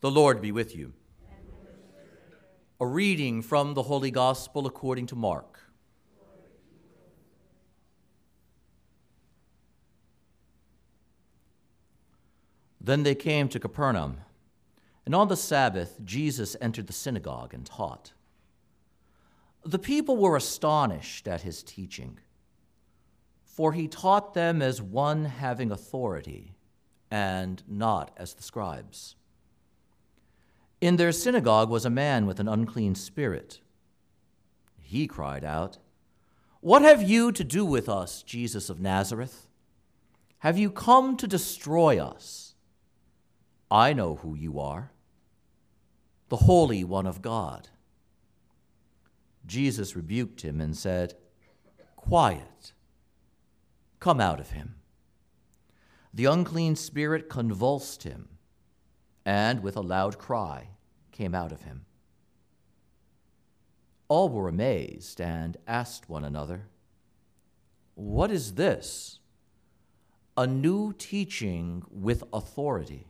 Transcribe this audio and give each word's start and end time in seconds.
The 0.00 0.10
Lord 0.10 0.42
be 0.42 0.52
with 0.52 0.76
you. 0.76 0.92
A 2.78 2.86
reading 2.86 3.40
from 3.40 3.72
the 3.72 3.84
Holy 3.84 4.10
Gospel 4.10 4.66
according 4.66 5.06
to 5.06 5.16
Mark. 5.16 5.60
Then 12.78 13.02
they 13.02 13.14
came 13.14 13.48
to 13.48 13.58
Capernaum, 13.58 14.18
and 15.06 15.14
on 15.14 15.28
the 15.28 15.36
Sabbath 15.36 15.98
Jesus 16.04 16.54
entered 16.60 16.86
the 16.86 16.92
synagogue 16.92 17.52
and 17.52 17.64
taught. 17.64 18.12
The 19.64 19.78
people 19.78 20.18
were 20.18 20.36
astonished 20.36 21.26
at 21.26 21.40
his 21.40 21.62
teaching, 21.64 22.20
for 23.42 23.72
he 23.72 23.88
taught 23.88 24.34
them 24.34 24.60
as 24.60 24.80
one 24.80 25.24
having 25.24 25.72
authority, 25.72 26.54
and 27.10 27.62
not 27.66 28.12
as 28.16 28.34
the 28.34 28.42
scribes. 28.42 29.16
In 30.80 30.96
their 30.96 31.12
synagogue 31.12 31.70
was 31.70 31.84
a 31.84 31.90
man 31.90 32.26
with 32.26 32.38
an 32.38 32.48
unclean 32.48 32.94
spirit. 32.94 33.60
He 34.78 35.06
cried 35.06 35.44
out, 35.44 35.78
What 36.60 36.82
have 36.82 37.02
you 37.02 37.32
to 37.32 37.44
do 37.44 37.64
with 37.64 37.88
us, 37.88 38.22
Jesus 38.22 38.68
of 38.68 38.80
Nazareth? 38.80 39.48
Have 40.40 40.58
you 40.58 40.70
come 40.70 41.16
to 41.16 41.26
destroy 41.26 41.98
us? 41.98 42.54
I 43.70 43.94
know 43.94 44.16
who 44.16 44.34
you 44.34 44.60
are, 44.60 44.92
the 46.28 46.36
Holy 46.36 46.84
One 46.84 47.06
of 47.06 47.22
God. 47.22 47.68
Jesus 49.46 49.96
rebuked 49.96 50.42
him 50.42 50.60
and 50.60 50.76
said, 50.76 51.14
Quiet, 51.96 52.72
come 53.98 54.20
out 54.20 54.40
of 54.40 54.50
him. 54.50 54.74
The 56.12 56.26
unclean 56.26 56.76
spirit 56.76 57.28
convulsed 57.28 58.02
him 58.02 58.28
and 59.26 59.60
with 59.60 59.76
a 59.76 59.80
loud 59.80 60.16
cry 60.16 60.68
came 61.10 61.34
out 61.34 61.50
of 61.50 61.62
him. 61.62 61.84
All 64.08 64.28
were 64.28 64.48
amazed 64.48 65.20
and 65.20 65.56
asked 65.66 66.08
one 66.08 66.24
another, 66.24 66.68
What 67.96 68.30
is 68.30 68.54
this? 68.54 69.18
A 70.36 70.46
new 70.46 70.94
teaching 70.96 71.82
with 71.90 72.22
authority. 72.32 73.08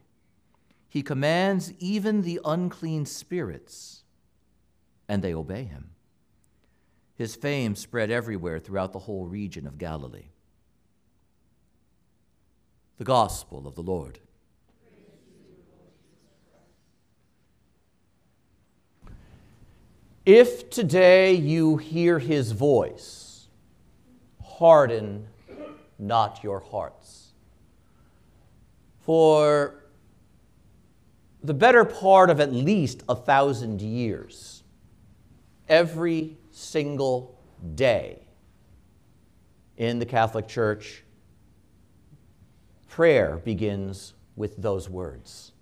He 0.88 1.02
commands 1.02 1.74
even 1.78 2.22
the 2.22 2.40
unclean 2.44 3.04
spirits, 3.04 4.04
and 5.08 5.22
they 5.22 5.34
obey 5.34 5.64
him. 5.64 5.90
His 7.14 7.36
fame 7.36 7.74
spread 7.74 8.10
everywhere 8.10 8.58
throughout 8.58 8.92
the 8.94 9.00
whole 9.00 9.26
region 9.26 9.66
of 9.66 9.76
Galilee. 9.76 10.30
The 12.96 13.04
Gospel 13.04 13.66
of 13.66 13.74
the 13.74 13.82
Lord. 13.82 14.20
If 20.26 20.70
today 20.70 21.34
you 21.34 21.76
hear 21.76 22.18
his 22.18 22.50
voice, 22.50 23.46
harden 24.42 25.28
not 26.00 26.42
your 26.42 26.58
hearts. 26.58 27.28
For 28.98 29.84
the 31.44 31.54
better 31.54 31.84
part 31.84 32.28
of 32.28 32.40
at 32.40 32.52
least 32.52 33.04
a 33.08 33.14
thousand 33.14 33.80
years, 33.80 34.64
every 35.68 36.36
single 36.50 37.38
day 37.76 38.26
in 39.76 40.00
the 40.00 40.06
Catholic 40.06 40.48
Church, 40.48 41.04
prayer 42.88 43.36
begins 43.44 44.14
with 44.34 44.56
those 44.56 44.90
words 44.90 45.52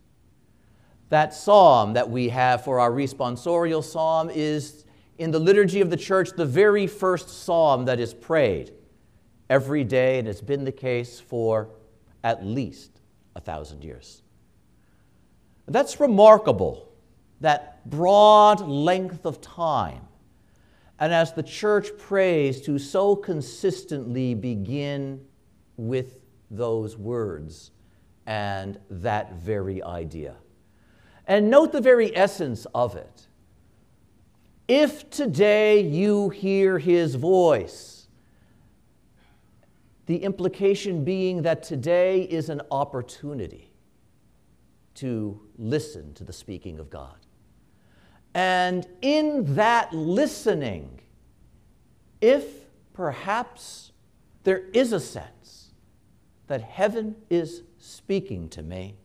that 1.15 1.33
psalm 1.33 1.93
that 1.93 2.11
we 2.11 2.29
have 2.29 2.65
for 2.65 2.81
our 2.81 2.91
responsorial 2.91 3.84
psalm 3.84 4.29
is 4.34 4.84
in 5.19 5.31
the 5.31 5.39
liturgy 5.39 5.81
of 5.81 5.89
the 5.89 5.97
church 5.97 6.31
the 6.37 6.45
very 6.45 6.89
first 6.89 7.29
psalm 7.45 7.84
that 7.84 8.01
is 8.01 8.12
prayed 8.12 8.73
every 9.48 9.85
day, 9.85 10.19
and 10.19 10.27
it's 10.27 10.41
been 10.41 10.64
the 10.64 10.73
case 10.73 11.20
for 11.20 11.69
at 12.25 12.45
least 12.45 13.01
a 13.36 13.41
thousand 13.41 13.85
years. 13.85 14.23
That's 15.69 16.01
remarkable, 16.01 16.92
that 17.41 17.89
broad 17.89 18.61
length 18.61 19.25
of 19.25 19.41
time. 19.41 20.01
And 20.98 21.14
as 21.14 21.33
the 21.33 21.45
church 21.45 21.96
prays, 21.96 22.61
to 22.63 22.77
so 22.77 23.14
consistently 23.14 24.35
begin 24.35 25.25
with 25.77 26.19
those 26.51 26.96
words 26.96 27.70
and 28.27 28.81
that 28.91 29.35
very 29.35 29.81
idea. 29.81 30.35
And 31.27 31.51
note 31.51 31.73
the 31.73 31.80
very 31.80 32.14
essence 32.17 32.67
of 32.74 32.96
it. 32.96 33.27
If 34.68 35.11
today 35.11 35.80
you 35.80 36.30
hear 36.30 36.79
his 36.79 37.14
voice, 37.14 38.08
the 40.07 40.17
implication 40.17 41.05
being 41.05 41.42
that 41.42 41.63
today 41.63 42.23
is 42.23 42.48
an 42.48 42.63
opportunity 42.70 43.70
to 44.95 45.40
listen 45.58 46.14
to 46.14 46.24
the 46.24 46.33
speaking 46.33 46.79
of 46.79 46.90
God. 46.90 47.17
And 48.34 48.86
in 49.01 49.55
that 49.55 49.92
listening, 49.95 51.01
if 52.20 52.45
perhaps 52.92 53.92
there 54.45 54.64
is 54.73 54.92
a 54.92 55.01
sense 55.01 55.73
that 56.46 56.61
heaven 56.61 57.17
is 57.30 57.63
speaking 57.79 58.48
to 58.51 58.63
me, 58.63 58.96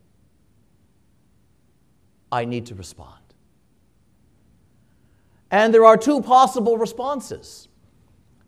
I 2.31 2.45
need 2.45 2.67
to 2.67 2.75
respond. 2.75 3.19
And 5.51 5.73
there 5.73 5.85
are 5.85 5.97
two 5.97 6.21
possible 6.21 6.77
responses. 6.77 7.67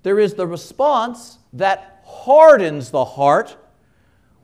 There 0.03 0.19
is 0.19 0.35
the 0.35 0.47
response 0.47 1.39
that 1.53 2.03
hardens 2.05 2.91
the 2.91 3.05
heart, 3.05 3.57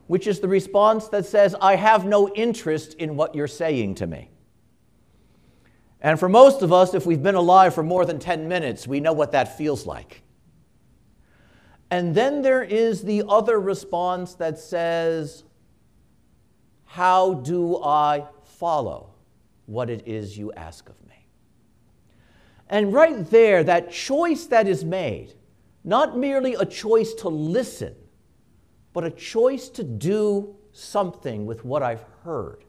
which 0.06 0.26
is 0.26 0.40
the 0.40 0.48
response 0.48 1.08
that 1.08 1.26
says, 1.26 1.54
I 1.60 1.76
have 1.76 2.04
no 2.04 2.28
interest 2.34 2.94
in 2.94 3.16
what 3.16 3.34
you're 3.34 3.46
saying 3.46 3.96
to 3.96 4.06
me. 4.06 4.30
And 6.00 6.18
for 6.18 6.28
most 6.28 6.62
of 6.62 6.72
us, 6.72 6.94
if 6.94 7.06
we've 7.06 7.22
been 7.22 7.34
alive 7.34 7.74
for 7.74 7.82
more 7.82 8.04
than 8.04 8.18
10 8.18 8.48
minutes, 8.48 8.86
we 8.86 9.00
know 9.00 9.12
what 9.12 9.32
that 9.32 9.56
feels 9.58 9.84
like. 9.84 10.22
And 11.90 12.14
then 12.14 12.42
there 12.42 12.62
is 12.62 13.02
the 13.02 13.24
other 13.28 13.58
response 13.58 14.34
that 14.34 14.58
says, 14.58 15.42
How 16.84 17.34
do 17.34 17.82
I 17.82 18.26
follow? 18.44 19.10
What 19.68 19.90
it 19.90 20.02
is 20.08 20.38
you 20.38 20.50
ask 20.52 20.88
of 20.88 20.96
me. 21.06 21.26
And 22.70 22.92
right 22.92 23.28
there, 23.30 23.62
that 23.64 23.90
choice 23.90 24.46
that 24.46 24.66
is 24.66 24.82
made, 24.82 25.34
not 25.84 26.16
merely 26.16 26.54
a 26.54 26.64
choice 26.64 27.12
to 27.14 27.28
listen, 27.28 27.94
but 28.94 29.04
a 29.04 29.10
choice 29.10 29.68
to 29.70 29.84
do 29.84 30.56
something 30.72 31.44
with 31.44 31.66
what 31.66 31.82
I've 31.82 32.04
heard. 32.24 32.64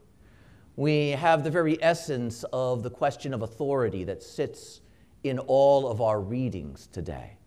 We 0.76 1.10
have 1.10 1.42
the 1.42 1.50
very 1.50 1.82
essence 1.82 2.44
of 2.52 2.82
the 2.82 2.90
question 2.90 3.32
of 3.32 3.42
authority 3.42 4.04
that 4.04 4.22
sits 4.22 4.82
in 5.24 5.38
all 5.38 5.88
of 5.88 6.02
our 6.02 6.20
readings 6.20 6.86
today. 6.86 7.38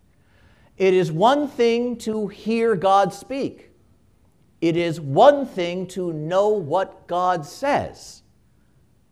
It 0.76 0.94
is 0.94 1.12
one 1.12 1.46
thing 1.46 1.96
to 1.98 2.26
hear 2.26 2.74
God 2.74 3.14
speak. 3.14 3.70
It 4.60 4.76
is 4.76 5.00
one 5.00 5.46
thing 5.46 5.86
to 5.88 6.12
know 6.12 6.48
what 6.48 7.06
God 7.06 7.46
says 7.46 8.23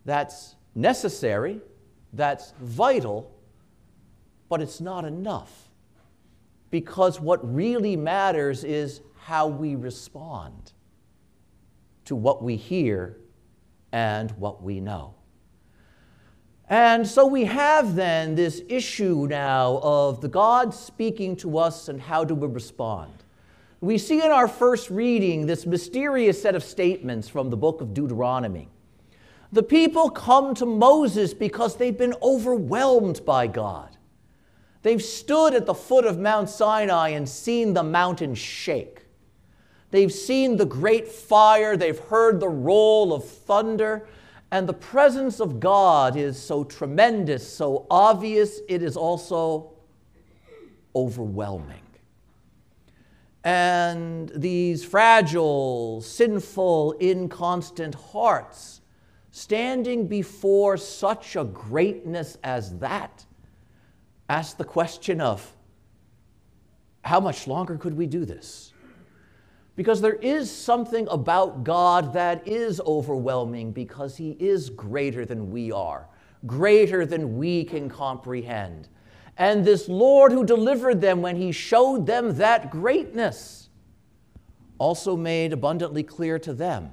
that's 0.05 0.55
necessary, 0.75 1.61
that's 2.13 2.53
vital, 2.59 3.31
but 4.49 4.61
it's 4.61 4.81
not 4.81 5.05
enough. 5.05 5.69
Because 6.69 7.19
what 7.19 7.39
really 7.53 7.95
matters 7.95 8.63
is 8.63 9.01
how 9.19 9.47
we 9.47 9.75
respond 9.75 10.73
to 12.05 12.15
what 12.15 12.43
we 12.43 12.55
hear 12.55 13.17
and 13.91 14.31
what 14.31 14.61
we 14.61 14.79
know. 14.79 15.13
And 16.69 17.07
so 17.07 17.25
we 17.27 17.45
have 17.45 17.95
then 17.95 18.35
this 18.35 18.61
issue 18.67 19.27
now 19.29 19.79
of 19.83 20.21
the 20.21 20.27
God 20.27 20.73
speaking 20.73 21.35
to 21.37 21.57
us 21.57 21.89
and 21.89 22.01
how 22.01 22.23
do 22.23 22.33
we 22.33 22.47
respond. 22.47 23.11
We 23.81 23.97
see 23.97 24.23
in 24.23 24.31
our 24.31 24.47
first 24.47 24.89
reading 24.89 25.45
this 25.45 25.65
mysterious 25.65 26.41
set 26.41 26.55
of 26.55 26.63
statements 26.63 27.27
from 27.27 27.49
the 27.49 27.57
book 27.57 27.81
of 27.81 27.93
Deuteronomy. 27.93 28.69
The 29.53 29.61
people 29.61 30.09
come 30.09 30.55
to 30.55 30.65
Moses 30.65 31.31
because 31.31 31.75
they've 31.75 31.95
been 31.95 32.15
overwhelmed 32.23 33.23
by 33.23 33.45
God. 33.45 33.95
They've 34.81 35.01
stood 35.01 35.53
at 35.53 35.67
the 35.67 35.75
foot 35.75 36.05
of 36.05 36.17
Mount 36.17 36.49
Sinai 36.49 37.09
and 37.09 37.29
seen 37.29 37.75
the 37.75 37.83
mountain 37.83 38.33
shake. 38.33 39.05
They've 39.91 40.11
seen 40.11 40.57
the 40.57 40.65
great 40.65 41.07
fire, 41.07 41.77
they've 41.77 41.99
heard 41.99 42.39
the 42.39 42.49
roll 42.49 43.13
of 43.13 43.25
thunder, 43.25 44.07
and 44.49 44.67
the 44.67 44.73
presence 44.73 45.39
of 45.39 45.59
God 45.59 46.15
is 46.17 46.41
so 46.41 46.63
tremendous, 46.63 47.47
so 47.47 47.85
obvious, 47.91 48.59
it 48.67 48.81
is 48.81 48.97
also 48.97 49.73
overwhelming. 50.95 51.83
And 53.43 54.31
these 54.35 54.83
fragile, 54.83 56.01
sinful, 56.01 56.93
inconstant 56.99 57.93
hearts 57.93 58.79
standing 59.35 60.07
before 60.07 60.77
such 60.77 61.35
a 61.35 61.43
greatness 61.43 62.37
as 62.43 62.77
that, 62.77 63.25
ask 64.29 64.57
the 64.57 64.63
question 64.63 65.19
of 65.19 65.55
how 67.01 67.19
much 67.19 67.47
longer 67.47 67.75
could 67.75 67.97
we 67.97 68.05
do 68.05 68.25
this? 68.25 68.73
Because 69.75 70.01
there 70.01 70.13
is 70.13 70.51
something 70.55 71.07
about 71.09 71.63
God 71.63 72.13
that 72.13 72.47
is 72.47 72.79
overwhelming 72.85 73.71
because 73.71 74.15
He 74.15 74.37
is 74.39 74.69
greater 74.69 75.25
than 75.25 75.49
we 75.49 75.71
are, 75.71 76.07
greater 76.45 77.03
than 77.03 77.35
we 77.35 77.63
can 77.63 77.89
comprehend. 77.89 78.87
And 79.39 79.65
this 79.65 79.89
Lord 79.89 80.31
who 80.31 80.45
delivered 80.45 81.01
them 81.01 81.23
when 81.23 81.37
He 81.37 81.51
showed 81.51 82.05
them 82.05 82.35
that 82.35 82.69
greatness 82.69 83.69
also 84.77 85.17
made 85.17 85.53
abundantly 85.53 86.03
clear 86.03 86.37
to 86.37 86.53
them 86.53 86.91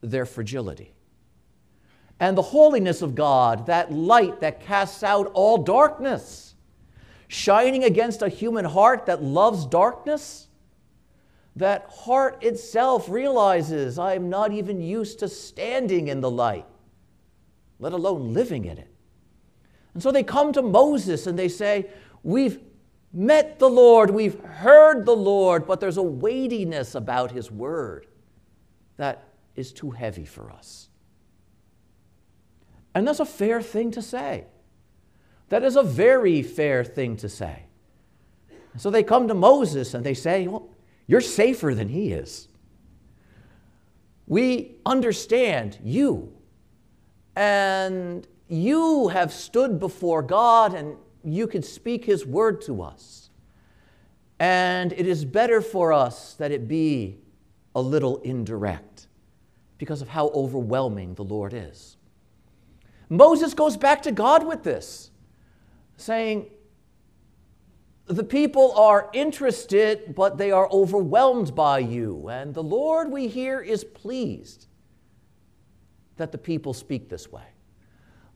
their 0.00 0.24
fragility. 0.24 0.94
And 2.20 2.36
the 2.36 2.42
holiness 2.42 3.00
of 3.00 3.14
God, 3.14 3.66
that 3.66 3.90
light 3.90 4.40
that 4.40 4.60
casts 4.60 5.02
out 5.02 5.30
all 5.32 5.56
darkness, 5.56 6.54
shining 7.28 7.82
against 7.82 8.20
a 8.20 8.28
human 8.28 8.66
heart 8.66 9.06
that 9.06 9.22
loves 9.22 9.64
darkness, 9.64 10.48
that 11.56 11.86
heart 11.90 12.44
itself 12.44 13.08
realizes 13.08 13.98
I 13.98 14.14
am 14.14 14.28
not 14.28 14.52
even 14.52 14.82
used 14.82 15.18
to 15.20 15.28
standing 15.28 16.08
in 16.08 16.20
the 16.20 16.30
light, 16.30 16.66
let 17.78 17.94
alone 17.94 18.34
living 18.34 18.66
in 18.66 18.76
it. 18.76 18.92
And 19.94 20.02
so 20.02 20.12
they 20.12 20.22
come 20.22 20.52
to 20.52 20.62
Moses 20.62 21.26
and 21.26 21.38
they 21.38 21.48
say, 21.48 21.88
We've 22.22 22.60
met 23.14 23.58
the 23.58 23.68
Lord, 23.68 24.10
we've 24.10 24.38
heard 24.40 25.06
the 25.06 25.16
Lord, 25.16 25.66
but 25.66 25.80
there's 25.80 25.96
a 25.96 26.02
weightiness 26.02 26.94
about 26.94 27.32
his 27.32 27.50
word 27.50 28.06
that 28.98 29.24
is 29.56 29.72
too 29.72 29.90
heavy 29.90 30.26
for 30.26 30.50
us. 30.50 30.89
And 32.94 33.06
that's 33.06 33.20
a 33.20 33.24
fair 33.24 33.62
thing 33.62 33.90
to 33.92 34.02
say. 34.02 34.44
That 35.48 35.62
is 35.64 35.76
a 35.76 35.82
very 35.82 36.42
fair 36.42 36.84
thing 36.84 37.16
to 37.18 37.28
say. 37.28 37.64
So 38.76 38.90
they 38.90 39.02
come 39.02 39.28
to 39.28 39.34
Moses 39.34 39.94
and 39.94 40.04
they 40.04 40.14
say, 40.14 40.46
Well, 40.46 40.68
you're 41.06 41.20
safer 41.20 41.74
than 41.74 41.88
he 41.88 42.12
is. 42.12 42.48
We 44.26 44.76
understand 44.86 45.78
you, 45.82 46.32
and 47.34 48.26
you 48.48 49.08
have 49.08 49.32
stood 49.32 49.80
before 49.80 50.22
God 50.22 50.74
and 50.74 50.96
you 51.24 51.46
can 51.46 51.62
speak 51.62 52.04
his 52.04 52.26
word 52.26 52.60
to 52.62 52.82
us. 52.82 53.30
And 54.38 54.92
it 54.92 55.06
is 55.06 55.24
better 55.24 55.60
for 55.60 55.92
us 55.92 56.34
that 56.34 56.50
it 56.50 56.66
be 56.66 57.18
a 57.74 57.80
little 57.80 58.18
indirect 58.18 59.06
because 59.78 60.02
of 60.02 60.08
how 60.08 60.28
overwhelming 60.28 61.14
the 61.14 61.24
Lord 61.24 61.52
is. 61.54 61.96
Moses 63.10 63.54
goes 63.54 63.76
back 63.76 64.02
to 64.02 64.12
God 64.12 64.46
with 64.46 64.62
this, 64.62 65.10
saying, 65.96 66.46
The 68.06 68.22
people 68.22 68.72
are 68.78 69.10
interested, 69.12 70.14
but 70.14 70.38
they 70.38 70.52
are 70.52 70.70
overwhelmed 70.70 71.54
by 71.56 71.80
you. 71.80 72.28
And 72.28 72.54
the 72.54 72.62
Lord, 72.62 73.10
we 73.10 73.26
hear, 73.26 73.60
is 73.60 73.82
pleased 73.82 74.68
that 76.16 76.30
the 76.30 76.38
people 76.38 76.72
speak 76.72 77.08
this 77.08 77.32
way. 77.32 77.42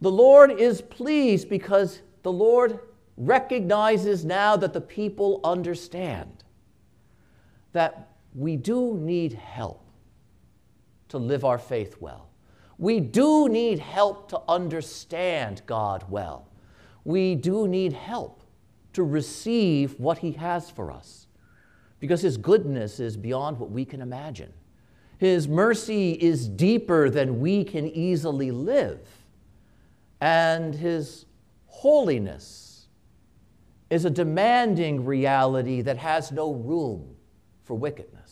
The 0.00 0.10
Lord 0.10 0.50
is 0.50 0.82
pleased 0.82 1.48
because 1.48 2.02
the 2.24 2.32
Lord 2.32 2.80
recognizes 3.16 4.24
now 4.24 4.56
that 4.56 4.72
the 4.72 4.80
people 4.80 5.40
understand 5.44 6.42
that 7.72 8.08
we 8.34 8.56
do 8.56 8.96
need 8.96 9.34
help 9.34 9.86
to 11.10 11.18
live 11.18 11.44
our 11.44 11.58
faith 11.58 11.96
well. 12.00 12.28
We 12.78 13.00
do 13.00 13.48
need 13.48 13.78
help 13.78 14.28
to 14.30 14.40
understand 14.48 15.62
God 15.66 16.04
well. 16.08 16.48
We 17.04 17.34
do 17.34 17.68
need 17.68 17.92
help 17.92 18.42
to 18.94 19.02
receive 19.02 19.98
what 20.00 20.18
He 20.18 20.32
has 20.32 20.70
for 20.70 20.90
us 20.90 21.26
because 22.00 22.22
His 22.22 22.36
goodness 22.36 23.00
is 23.00 23.16
beyond 23.16 23.58
what 23.58 23.70
we 23.70 23.84
can 23.84 24.00
imagine. 24.00 24.52
His 25.18 25.46
mercy 25.46 26.12
is 26.12 26.48
deeper 26.48 27.08
than 27.08 27.40
we 27.40 27.64
can 27.64 27.86
easily 27.88 28.50
live. 28.50 29.06
And 30.20 30.74
His 30.74 31.26
holiness 31.66 32.88
is 33.90 34.04
a 34.04 34.10
demanding 34.10 35.04
reality 35.04 35.80
that 35.82 35.98
has 35.98 36.32
no 36.32 36.52
room 36.52 37.14
for 37.62 37.74
wickedness. 37.74 38.23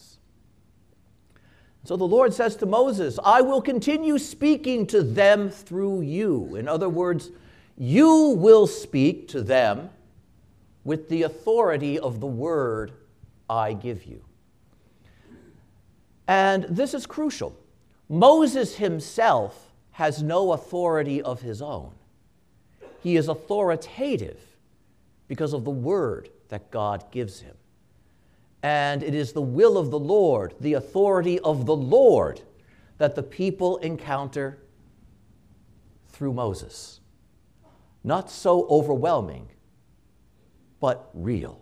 So 1.84 1.96
the 1.96 2.05
Lord 2.05 2.32
says 2.32 2.55
to 2.56 2.67
Moses, 2.67 3.19
I 3.25 3.40
will 3.40 3.61
continue 3.61 4.19
speaking 4.19 4.87
to 4.88 5.02
them 5.02 5.50
through 5.50 6.02
you. 6.02 6.55
In 6.55 6.69
other 6.69 6.88
words, 6.88 7.31
you 7.76 8.29
will 8.38 8.67
speak 8.67 9.29
to 9.29 9.43
them 9.43 9.90
with 10.84 11.08
the 11.08 11.25
authority 11.25 11.99
of 11.99 12.20
the 12.20 12.26
word 12.26 12.93
I 13.50 13.73
give 13.73 14.05
you. 14.05 14.23
And 16.29 16.64
this 16.64 16.94
is 16.94 17.05
crucial. 17.06 17.56
Moses 18.08 18.76
himself 18.76 19.73
has 19.93 20.23
no 20.23 20.52
authority 20.52 21.20
of 21.20 21.40
his 21.40 21.61
own. 21.61 21.90
He 23.02 23.17
is 23.17 23.28
authoritative 23.28 24.40
because 25.26 25.52
of 25.52 25.64
the 25.64 25.70
word 25.70 26.28
that 26.49 26.70
God 26.70 27.11
gives 27.11 27.40
him. 27.40 27.56
And 28.62 29.03
it 29.03 29.14
is 29.14 29.32
the 29.32 29.43
will 29.43 29.76
of 29.76 29.91
the 29.91 29.99
Lord, 29.99 30.55
the 30.61 30.75
authority 30.75 31.41
of 31.41 31.67
the 31.67 31.75
Lord, 31.75 32.41
that 32.99 33.17
the 33.17 33.23
people 33.23 33.79
encounter 33.79 34.59
through 36.09 36.32
Moses. 36.32 37.00
Not 38.05 38.31
so 38.31 38.67
overwhelming, 38.69 39.49
but 40.79 41.11
real. 41.14 41.61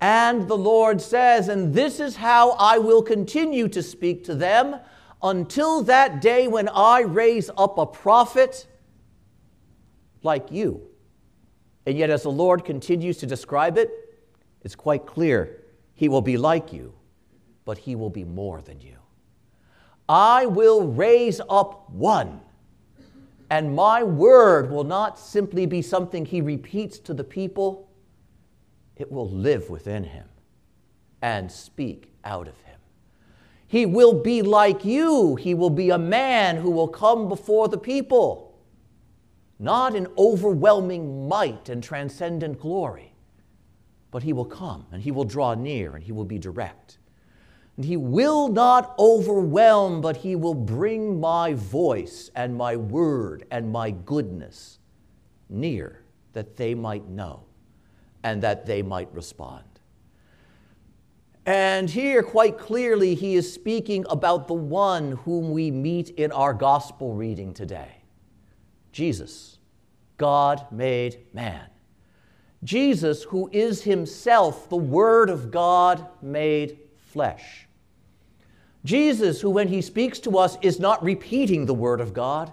And 0.00 0.48
the 0.48 0.56
Lord 0.56 1.00
says, 1.00 1.48
And 1.48 1.74
this 1.74 2.00
is 2.00 2.16
how 2.16 2.52
I 2.52 2.78
will 2.78 3.02
continue 3.02 3.68
to 3.68 3.82
speak 3.82 4.24
to 4.24 4.34
them 4.34 4.76
until 5.22 5.82
that 5.82 6.20
day 6.20 6.46
when 6.48 6.68
I 6.68 7.00
raise 7.00 7.50
up 7.56 7.78
a 7.78 7.86
prophet 7.86 8.66
like 10.22 10.50
you. 10.50 10.82
And 11.86 11.96
yet, 11.98 12.10
as 12.10 12.22
the 12.22 12.30
Lord 12.30 12.64
continues 12.64 13.18
to 13.18 13.26
describe 13.26 13.76
it, 13.76 13.90
it's 14.62 14.74
quite 14.74 15.06
clear 15.06 15.63
he 15.94 16.08
will 16.08 16.22
be 16.22 16.36
like 16.36 16.72
you, 16.72 16.94
but 17.64 17.78
he 17.78 17.94
will 17.94 18.10
be 18.10 18.24
more 18.24 18.60
than 18.60 18.80
you. 18.80 18.96
I 20.08 20.46
will 20.46 20.86
raise 20.86 21.40
up 21.48 21.88
one, 21.90 22.40
and 23.48 23.74
my 23.74 24.02
word 24.02 24.70
will 24.70 24.84
not 24.84 25.18
simply 25.18 25.66
be 25.66 25.80
something 25.80 26.26
he 26.26 26.40
repeats 26.40 26.98
to 27.00 27.14
the 27.14 27.24
people, 27.24 27.88
it 28.96 29.10
will 29.10 29.30
live 29.30 29.70
within 29.70 30.04
him 30.04 30.28
and 31.22 31.50
speak 31.50 32.12
out 32.24 32.48
of 32.48 32.58
him. 32.60 32.78
He 33.66 33.86
will 33.86 34.12
be 34.12 34.42
like 34.42 34.84
you. 34.84 35.36
He 35.36 35.54
will 35.54 35.70
be 35.70 35.90
a 35.90 35.98
man 35.98 36.56
who 36.56 36.70
will 36.70 36.86
come 36.86 37.28
before 37.28 37.68
the 37.68 37.78
people, 37.78 38.56
not 39.58 39.96
in 39.96 40.06
overwhelming 40.18 41.26
might 41.26 41.68
and 41.68 41.82
transcendent 41.82 42.60
glory 42.60 43.13
but 44.14 44.22
he 44.22 44.32
will 44.32 44.44
come 44.44 44.86
and 44.92 45.02
he 45.02 45.10
will 45.10 45.24
draw 45.24 45.54
near 45.54 45.96
and 45.96 46.04
he 46.04 46.12
will 46.12 46.24
be 46.24 46.38
direct. 46.38 46.98
And 47.74 47.84
he 47.84 47.96
will 47.96 48.46
not 48.46 48.94
overwhelm, 48.96 50.00
but 50.00 50.18
he 50.18 50.36
will 50.36 50.54
bring 50.54 51.18
my 51.18 51.54
voice 51.54 52.30
and 52.36 52.54
my 52.54 52.76
word 52.76 53.44
and 53.50 53.72
my 53.72 53.90
goodness 53.90 54.78
near 55.48 56.04
that 56.32 56.56
they 56.56 56.76
might 56.76 57.08
know 57.08 57.42
and 58.22 58.40
that 58.40 58.66
they 58.66 58.82
might 58.82 59.12
respond. 59.12 59.64
And 61.44 61.90
here, 61.90 62.22
quite 62.22 62.56
clearly, 62.56 63.16
he 63.16 63.34
is 63.34 63.52
speaking 63.52 64.06
about 64.08 64.46
the 64.46 64.54
one 64.54 65.10
whom 65.24 65.50
we 65.50 65.72
meet 65.72 66.10
in 66.10 66.30
our 66.30 66.54
gospel 66.54 67.14
reading 67.14 67.52
today 67.52 67.96
Jesus, 68.92 69.58
God 70.18 70.64
made 70.70 71.18
man. 71.32 71.73
Jesus, 72.64 73.22
who 73.24 73.50
is 73.52 73.82
himself 73.82 74.68
the 74.68 74.76
Word 74.76 75.28
of 75.30 75.50
God 75.50 76.06
made 76.22 76.78
flesh. 76.96 77.68
Jesus, 78.84 79.40
who 79.40 79.50
when 79.50 79.68
he 79.68 79.82
speaks 79.82 80.18
to 80.20 80.38
us 80.38 80.58
is 80.62 80.80
not 80.80 81.02
repeating 81.02 81.66
the 81.66 81.74
Word 81.74 82.00
of 82.00 82.12
God, 82.12 82.52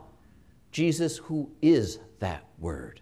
Jesus, 0.71 1.17
who 1.17 1.49
is 1.61 1.99
that 2.19 2.45
Word. 2.59 3.01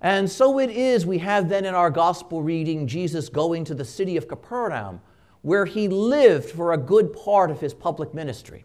And 0.00 0.30
so 0.30 0.58
it 0.58 0.70
is, 0.70 1.06
we 1.06 1.18
have 1.18 1.48
then 1.48 1.64
in 1.64 1.74
our 1.74 1.90
gospel 1.90 2.42
reading 2.42 2.86
Jesus 2.86 3.30
going 3.30 3.64
to 3.64 3.74
the 3.74 3.86
city 3.86 4.18
of 4.18 4.28
Capernaum, 4.28 5.00
where 5.40 5.64
he 5.64 5.88
lived 5.88 6.50
for 6.50 6.72
a 6.72 6.78
good 6.78 7.12
part 7.12 7.50
of 7.50 7.60
his 7.60 7.72
public 7.72 8.12
ministry. 8.12 8.64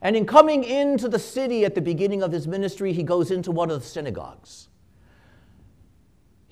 And 0.00 0.16
in 0.16 0.26
coming 0.26 0.64
into 0.64 1.08
the 1.08 1.18
city 1.18 1.64
at 1.64 1.76
the 1.76 1.80
beginning 1.80 2.22
of 2.22 2.32
his 2.32 2.48
ministry, 2.48 2.92
he 2.92 3.04
goes 3.04 3.30
into 3.30 3.52
one 3.52 3.70
of 3.70 3.80
the 3.80 3.86
synagogues. 3.86 4.68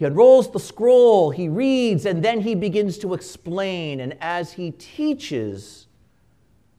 He 0.01 0.07
unrolls 0.07 0.51
the 0.51 0.59
scroll, 0.59 1.31
he 1.31 1.51
reads, 1.51 2.07
and 2.07 2.25
then 2.25 2.41
he 2.41 2.55
begins 2.55 2.97
to 3.01 3.13
explain. 3.13 4.01
And 4.01 4.17
as 4.23 4.51
he 4.51 4.71
teaches, 4.71 5.89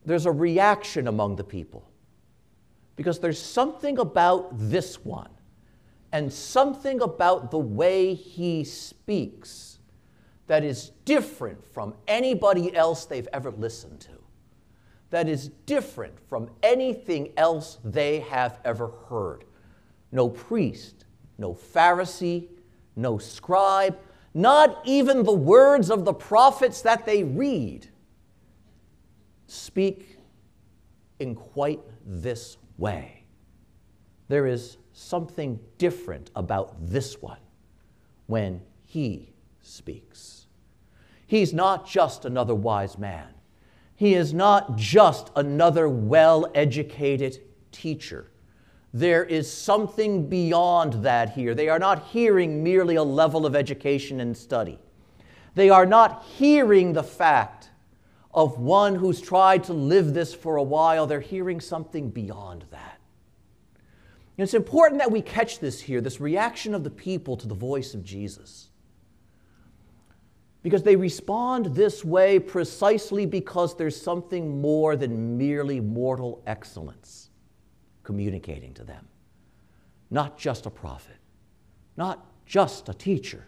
there's 0.04 0.26
a 0.26 0.32
reaction 0.32 1.08
among 1.08 1.36
the 1.36 1.44
people 1.44 1.88
because 2.96 3.20
there's 3.20 3.40
something 3.40 4.00
about 4.00 4.50
this 4.54 5.06
one 5.06 5.30
and 6.12 6.34
something 6.34 7.00
about 7.00 7.52
the 7.52 7.60
way 7.60 8.16
he 8.16 8.64
speaks 8.64 9.78
that 10.48 10.64
is 10.64 10.90
different 11.06 11.64
from 11.64 11.94
anybody 12.08 12.76
else 12.76 13.06
they've 13.06 13.30
ever 13.34 13.52
listened 13.52 14.00
to, 14.00 14.18
that 15.12 15.30
is 15.30 15.50
different 15.68 16.20
from 16.28 16.50
anything 16.64 17.34
else 17.38 17.78
they 17.86 18.22
have 18.22 18.60
ever 18.66 18.88
heard. 19.10 19.44
No 20.12 20.28
priest, 20.28 21.06
no 21.38 21.54
Pharisee, 21.54 22.48
no 22.96 23.18
scribe, 23.18 23.98
not 24.34 24.82
even 24.86 25.24
the 25.24 25.32
words 25.32 25.90
of 25.90 26.06
the 26.06 26.14
prophets 26.14 26.82
that 26.82 27.06
they 27.06 27.24
read 27.24 27.88
speak 29.48 30.18
in 31.20 31.36
quite 31.36 31.82
this 32.06 32.58
way. 32.78 33.26
There 34.28 34.48
is 34.48 34.78
something 34.94 35.60
different 35.78 36.32
about 36.36 36.76
this 36.80 37.22
one 37.22 37.40
when 38.28 38.62
he 38.86 39.34
speaks. 39.62 40.48
He's 41.28 41.54
not 41.54 41.88
just 41.88 42.26
another 42.26 42.56
wise 42.56 42.98
man. 42.98 43.28
He 43.96 44.16
is 44.16 44.34
not 44.34 44.78
just 44.78 45.32
another 45.36 45.88
well 45.88 46.50
educated 46.56 47.40
teacher. 47.72 48.32
There 48.94 49.24
is 49.24 49.52
something 49.52 50.28
beyond 50.28 51.04
that 51.04 51.30
here. 51.32 51.56
They 51.56 51.70
are 51.70 51.80
not 51.80 52.08
hearing 52.08 52.64
merely 52.64 52.96
a 52.96 53.04
level 53.04 53.46
of 53.46 53.56
education 53.56 54.20
and 54.20 54.36
study. 54.36 54.80
They 55.56 55.70
are 55.70 55.86
not 55.86 56.24
hearing 56.24 56.94
the 56.94 57.04
fact 57.04 57.70
of 58.34 58.60
one 58.60 58.96
who's 58.96 59.22
tried 59.22 59.64
to 59.66 59.74
live 59.74 60.14
this 60.14 60.34
for 60.34 60.58
a 60.58 60.64
while. 60.64 61.08
They're 61.08 61.22
hearing 61.22 61.62
something 61.62 62.10
beyond 62.10 62.66
that. 62.72 63.00
And 64.38 64.44
it's 64.44 64.54
important 64.54 65.00
that 65.00 65.12
we 65.12 65.22
catch 65.22 65.60
this 65.60 65.80
here 65.80 66.02
this 66.02 66.20
reaction 66.20 66.74
of 66.74 66.84
the 66.84 66.90
people 66.90 67.38
to 67.38 67.48
the 67.48 67.56
voice 67.56 67.94
of 67.94 68.04
Jesus. 68.04 68.70
Because 70.64 70.84
they 70.84 70.96
respond 70.96 71.68
this 71.76 72.04
way 72.04 72.40
precisely 72.40 73.26
because 73.26 73.76
there's 73.76 74.00
something 74.00 74.62
more 74.62 74.96
than 74.96 75.38
merely 75.38 75.80
mortal 75.80 76.44
excellence 76.46 77.21
communicating 78.12 78.74
to 78.74 78.84
them. 78.84 79.08
Not 80.10 80.38
just 80.38 80.66
a 80.66 80.70
prophet, 80.70 81.16
not 81.96 82.26
just 82.46 82.90
a 82.90 82.94
teacher, 82.94 83.46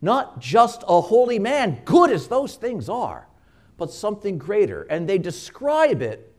not 0.00 0.40
just 0.40 0.82
a 0.88 1.02
holy 1.02 1.38
man, 1.38 1.82
good 1.84 2.10
as 2.10 2.28
those 2.28 2.56
things 2.56 2.88
are, 2.88 3.28
but 3.76 3.92
something 3.92 4.38
greater. 4.38 4.84
And 4.84 5.06
they 5.06 5.18
describe 5.18 6.00
it 6.00 6.34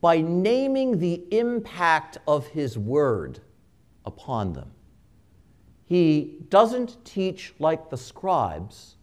by 0.00 0.20
naming 0.20 0.98
the 0.98 1.22
impact 1.30 2.18
of 2.26 2.48
his 2.48 2.76
word 2.76 3.38
upon 4.04 4.54
them. 4.54 4.72
He 5.84 6.38
doesn't 6.48 7.04
teach 7.04 7.54
like 7.60 7.90
the 7.90 7.96
scribes 7.96 8.96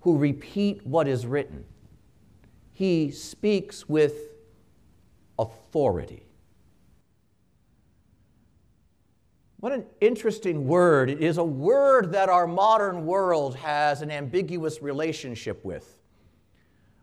who 0.00 0.16
repeat 0.16 0.86
what 0.86 1.06
is 1.06 1.26
written. 1.26 1.66
He 2.72 3.10
speaks 3.10 3.86
with 3.86 4.29
authority. 5.40 6.26
What 9.58 9.72
an 9.72 9.84
interesting 10.00 10.66
word. 10.66 11.10
It 11.10 11.20
is 11.20 11.36
a 11.36 11.44
word 11.44 12.12
that 12.12 12.28
our 12.28 12.46
modern 12.46 13.04
world 13.04 13.56
has 13.56 14.00
an 14.00 14.10
ambiguous 14.10 14.80
relationship 14.80 15.64
with. 15.64 15.98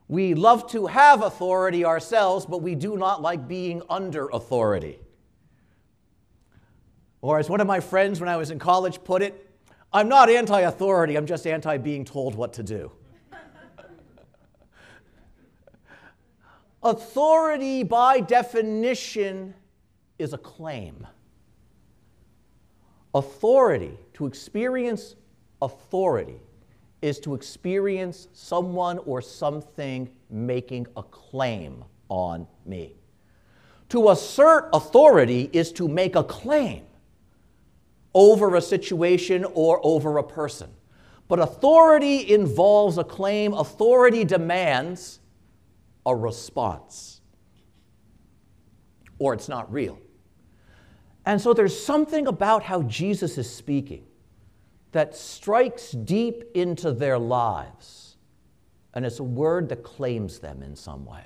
We 0.08 0.34
love 0.34 0.70
to 0.72 0.88
have 0.88 1.22
authority 1.22 1.86
ourselves, 1.86 2.46
but 2.46 2.62
we 2.62 2.74
do 2.74 2.98
not 2.98 3.22
like 3.22 3.48
being 3.48 3.82
under 3.89 4.29
authority. 4.29 5.00
Or, 7.22 7.39
as 7.39 7.50
one 7.50 7.62
of 7.62 7.67
my 7.67 7.79
friends 7.79 8.20
when 8.20 8.29
I 8.29 8.38
was 8.38 8.51
in 8.51 8.58
college 8.58 9.03
put 9.03 9.22
it, 9.22 9.50
I'm 9.91 10.08
not 10.08 10.29
anti 10.29 10.62
authority, 10.62 11.15
I'm 11.15 11.25
just 11.25 11.46
anti 11.46 11.77
being 11.77 12.06
told 12.06 12.36
what 12.36 12.53
to 12.53 12.63
do. 12.63 12.91
Authority, 16.84 17.84
by 17.84 18.20
definition, 18.20 19.54
is 20.20 20.34
a 20.34 20.38
claim. 20.38 21.06
Authority, 23.14 23.98
to 24.14 24.26
experience 24.26 25.16
authority, 25.62 26.40
is 27.02 27.20
to 27.20 27.36
experience 27.36 28.28
someone 28.34 28.98
or 29.00 29.22
something 29.22 30.10
making 30.30 30.88
a 30.98 31.04
claim 31.04 31.84
on 32.10 32.48
me. 32.66 32.94
To 33.90 34.10
assert 34.10 34.70
authority 34.74 35.50
is 35.54 35.72
to 35.74 35.88
make 35.88 36.16
a 36.16 36.24
claim 36.24 36.84
over 38.14 38.56
a 38.56 38.62
situation 38.62 39.46
or 39.54 39.80
over 39.84 40.18
a 40.18 40.24
person. 40.24 40.70
But 41.28 41.40
authority 41.40 42.34
involves 42.34 42.98
a 42.98 43.04
claim, 43.04 43.54
authority 43.54 44.24
demands 44.24 45.20
a 46.08 46.16
response, 46.16 47.22
or 49.20 49.36
it's 49.36 49.48
not 49.48 49.72
real. 49.72 50.00
And 51.26 51.40
so 51.40 51.54
there's 51.54 51.78
something 51.78 52.26
about 52.26 52.64
how 52.64 52.84
Jesus 52.84 53.38
is 53.38 53.54
speaking 53.54 54.06
that 54.94 55.16
strikes 55.16 55.92
deep 55.92 56.46
into 56.56 56.94
their 56.94 57.20
lives. 57.20 58.16
And 58.94 59.06
it's 59.06 59.20
a 59.20 59.24
word 59.24 59.70
that 59.70 59.84
claims 59.84 60.40
them 60.40 60.64
in 60.64 60.76
some 60.76 61.06
way. 61.06 61.26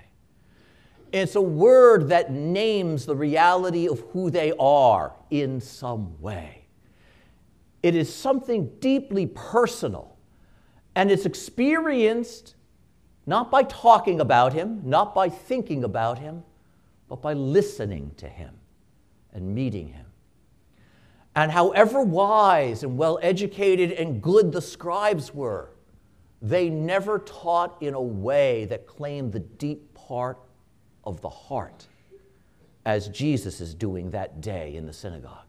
It's 1.14 1.36
a 1.36 1.42
word 1.42 2.10
that 2.10 2.32
names 2.32 3.06
the 3.06 3.16
reality 3.16 3.88
of 3.88 4.00
who 4.12 4.32
they 4.32 4.52
are 4.60 5.14
in 5.30 5.62
some 5.62 6.20
way. 6.20 6.66
It 7.84 7.96
is 7.96 8.14
something 8.14 8.72
deeply 8.80 9.28
personal, 9.28 10.18
and 10.96 11.12
it's 11.12 11.26
experienced 11.26 12.56
not 13.26 13.52
by 13.52 13.64
talking 13.64 14.20
about 14.20 14.54
him, 14.54 14.82
not 14.84 15.14
by 15.14 15.30
thinking 15.30 15.84
about 15.84 16.20
him, 16.20 16.44
but 17.08 17.22
by 17.22 17.34
listening 17.34 18.12
to 18.18 18.28
him 18.28 18.54
and 19.34 19.54
meeting 19.54 19.88
him. 19.88 20.06
And 21.36 21.52
however 21.52 22.02
wise 22.02 22.84
and 22.84 22.98
well 22.98 23.20
educated 23.22 23.92
and 23.92 24.22
good 24.22 24.52
the 24.52 24.62
scribes 24.62 25.34
were, 25.34 25.70
they 26.42 26.70
never 26.70 27.20
taught 27.20 27.78
in 27.82 27.94
a 27.94 28.02
way 28.02 28.66
that 28.66 28.88
claimed 28.88 29.32
the 29.32 29.40
deep 29.40 29.94
part 29.94 30.40
of 31.04 31.22
the 31.22 31.30
heart, 31.30 31.88
as 32.86 33.08
Jesus 33.10 33.62
is 33.62 33.74
doing 33.76 34.10
that 34.12 34.42
day 34.42 34.76
in 34.76 34.86
the 34.86 34.94
synagogue. 34.94 35.46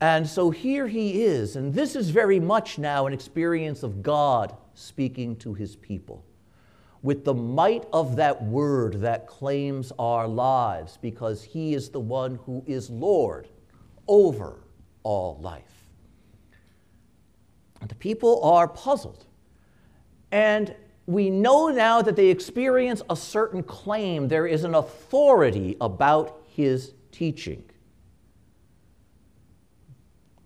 And 0.00 0.26
so 0.26 0.50
here 0.50 0.88
he 0.88 1.22
is, 1.22 1.56
and 1.56 1.74
this 1.74 1.94
is 1.94 2.08
very 2.08 2.40
much 2.40 2.78
now 2.78 3.06
an 3.06 3.12
experience 3.12 3.82
of 3.82 4.02
God 4.02 4.56
speaking 4.74 5.36
to 5.36 5.52
his 5.52 5.76
people 5.76 6.24
with 7.02 7.24
the 7.24 7.34
might 7.34 7.86
of 7.92 8.16
that 8.16 8.42
word 8.42 9.00
that 9.00 9.26
claims 9.26 9.92
our 9.98 10.28
lives, 10.28 10.98
because 11.00 11.42
he 11.42 11.74
is 11.74 11.88
the 11.88 12.00
one 12.00 12.38
who 12.44 12.62
is 12.66 12.90
Lord 12.90 13.48
over 14.06 14.58
all 15.02 15.38
life. 15.40 15.64
The 17.86 17.94
people 17.94 18.44
are 18.44 18.68
puzzled. 18.68 19.24
And 20.30 20.74
we 21.06 21.30
know 21.30 21.68
now 21.68 22.02
that 22.02 22.14
they 22.14 22.28
experience 22.28 23.00
a 23.08 23.16
certain 23.16 23.62
claim. 23.62 24.28
There 24.28 24.46
is 24.46 24.64
an 24.64 24.74
authority 24.74 25.76
about 25.80 26.42
his 26.46 26.92
teaching. 27.10 27.64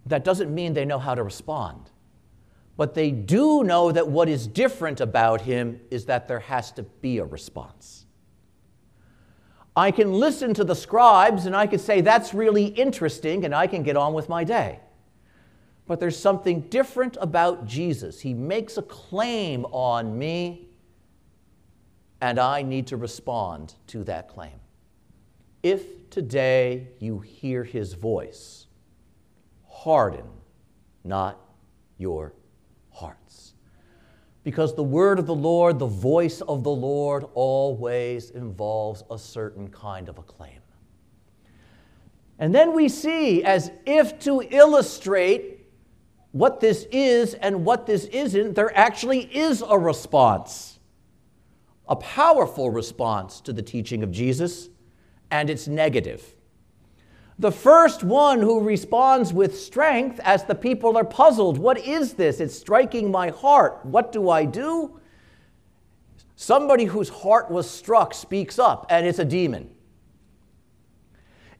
That 0.06 0.24
doesn't 0.24 0.54
mean 0.54 0.72
they 0.72 0.84
know 0.84 0.98
how 0.98 1.14
to 1.14 1.22
respond. 1.22 1.90
But 2.76 2.94
they 2.94 3.10
do 3.10 3.62
know 3.62 3.92
that 3.92 4.08
what 4.08 4.28
is 4.28 4.46
different 4.46 5.00
about 5.00 5.42
him 5.42 5.80
is 5.90 6.06
that 6.06 6.26
there 6.26 6.40
has 6.40 6.72
to 6.72 6.82
be 6.82 7.18
a 7.18 7.24
response. 7.24 8.06
I 9.76 9.90
can 9.90 10.12
listen 10.12 10.54
to 10.54 10.64
the 10.64 10.74
scribes 10.74 11.46
and 11.46 11.54
I 11.54 11.66
can 11.66 11.78
say, 11.78 12.00
that's 12.00 12.32
really 12.32 12.66
interesting, 12.66 13.44
and 13.44 13.54
I 13.54 13.66
can 13.66 13.82
get 13.82 13.96
on 13.96 14.12
with 14.14 14.28
my 14.28 14.44
day. 14.44 14.80
But 15.86 16.00
there's 16.00 16.18
something 16.18 16.62
different 16.62 17.16
about 17.20 17.66
Jesus. 17.66 18.20
He 18.20 18.34
makes 18.34 18.76
a 18.76 18.82
claim 18.82 19.64
on 19.66 20.16
me, 20.16 20.68
and 22.20 22.38
I 22.38 22.62
need 22.62 22.86
to 22.88 22.96
respond 22.96 23.74
to 23.88 24.04
that 24.04 24.28
claim. 24.28 24.60
If 25.62 26.08
today 26.10 26.88
you 27.00 27.18
hear 27.18 27.64
his 27.64 27.94
voice, 27.94 28.66
harden 29.68 30.26
not 31.02 31.38
your 31.98 32.32
hearts 32.94 33.54
because 34.44 34.74
the 34.74 34.82
word 34.82 35.18
of 35.18 35.26
the 35.26 35.34
Lord, 35.34 35.78
the 35.78 35.86
voice 35.86 36.40
of 36.42 36.64
the 36.64 36.70
Lord, 36.70 37.24
always 37.34 38.30
involves 38.30 39.02
a 39.10 39.18
certain 39.18 39.68
kind 39.68 40.08
of 40.08 40.18
a 40.18 40.22
claim. 40.22 40.60
And 42.38 42.54
then 42.54 42.74
we 42.74 42.88
see, 42.88 43.44
as 43.44 43.70
if 43.86 44.18
to 44.20 44.42
illustrate 44.42 45.66
what 46.32 46.60
this 46.60 46.86
is 46.92 47.34
and 47.34 47.64
what 47.64 47.86
this 47.86 48.06
isn't, 48.06 48.54
there 48.54 48.76
actually 48.76 49.20
is 49.20 49.62
a 49.66 49.78
response. 49.78 50.78
a 51.88 51.96
powerful 51.96 52.70
response 52.70 53.40
to 53.42 53.52
the 53.52 53.62
teaching 53.62 54.02
of 54.02 54.10
Jesus, 54.10 54.70
and 55.30 55.50
it's 55.50 55.68
negative. 55.68 56.33
The 57.38 57.50
first 57.50 58.04
one 58.04 58.40
who 58.40 58.60
responds 58.60 59.32
with 59.32 59.58
strength 59.58 60.20
as 60.22 60.44
the 60.44 60.54
people 60.54 60.96
are 60.96 61.04
puzzled 61.04 61.58
what 61.58 61.78
is 61.78 62.14
this? 62.14 62.40
It's 62.40 62.56
striking 62.56 63.10
my 63.10 63.30
heart. 63.30 63.84
What 63.84 64.12
do 64.12 64.30
I 64.30 64.44
do? 64.44 65.00
Somebody 66.36 66.84
whose 66.84 67.08
heart 67.08 67.50
was 67.50 67.68
struck 67.68 68.14
speaks 68.14 68.58
up, 68.58 68.86
and 68.90 69.06
it's 69.06 69.18
a 69.18 69.24
demon. 69.24 69.70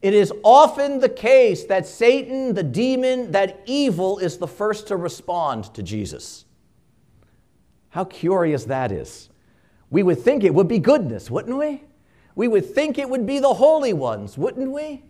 It 0.03 0.15
is 0.15 0.33
often 0.43 1.01
the 1.01 1.09
case 1.09 1.65
that 1.65 1.87
Satan, 1.87 2.55
the 2.55 2.63
demon, 2.63 3.33
that 3.33 3.63
evil 3.67 4.19
is 4.19 4.37
the 4.37 4.47
first 4.47 4.89
to 4.89 4.97
respond 4.97 5.73
to 5.75 5.83
Jesus. 5.83 6.45
How 7.89 8.05
curious 8.05 8.65
that 8.65 8.93
is. 8.93 9.31
We 9.91 10.03
would 10.03 10.19
think 10.19 10.45
it 10.45 10.53
would 10.53 10.69
be 10.69 10.79
goodness, 10.79 11.31
wouldn't 11.31 11.57
we? 11.57 11.85
We 12.35 12.49
would 12.49 12.75
think 12.75 12.99
it 12.99 13.09
would 13.09 13.27
be 13.27 13.39
the 13.39 13.55
holy 13.55 13.93
ones, 13.93 14.37
wouldn't 14.37 14.71
we? 14.73 15.05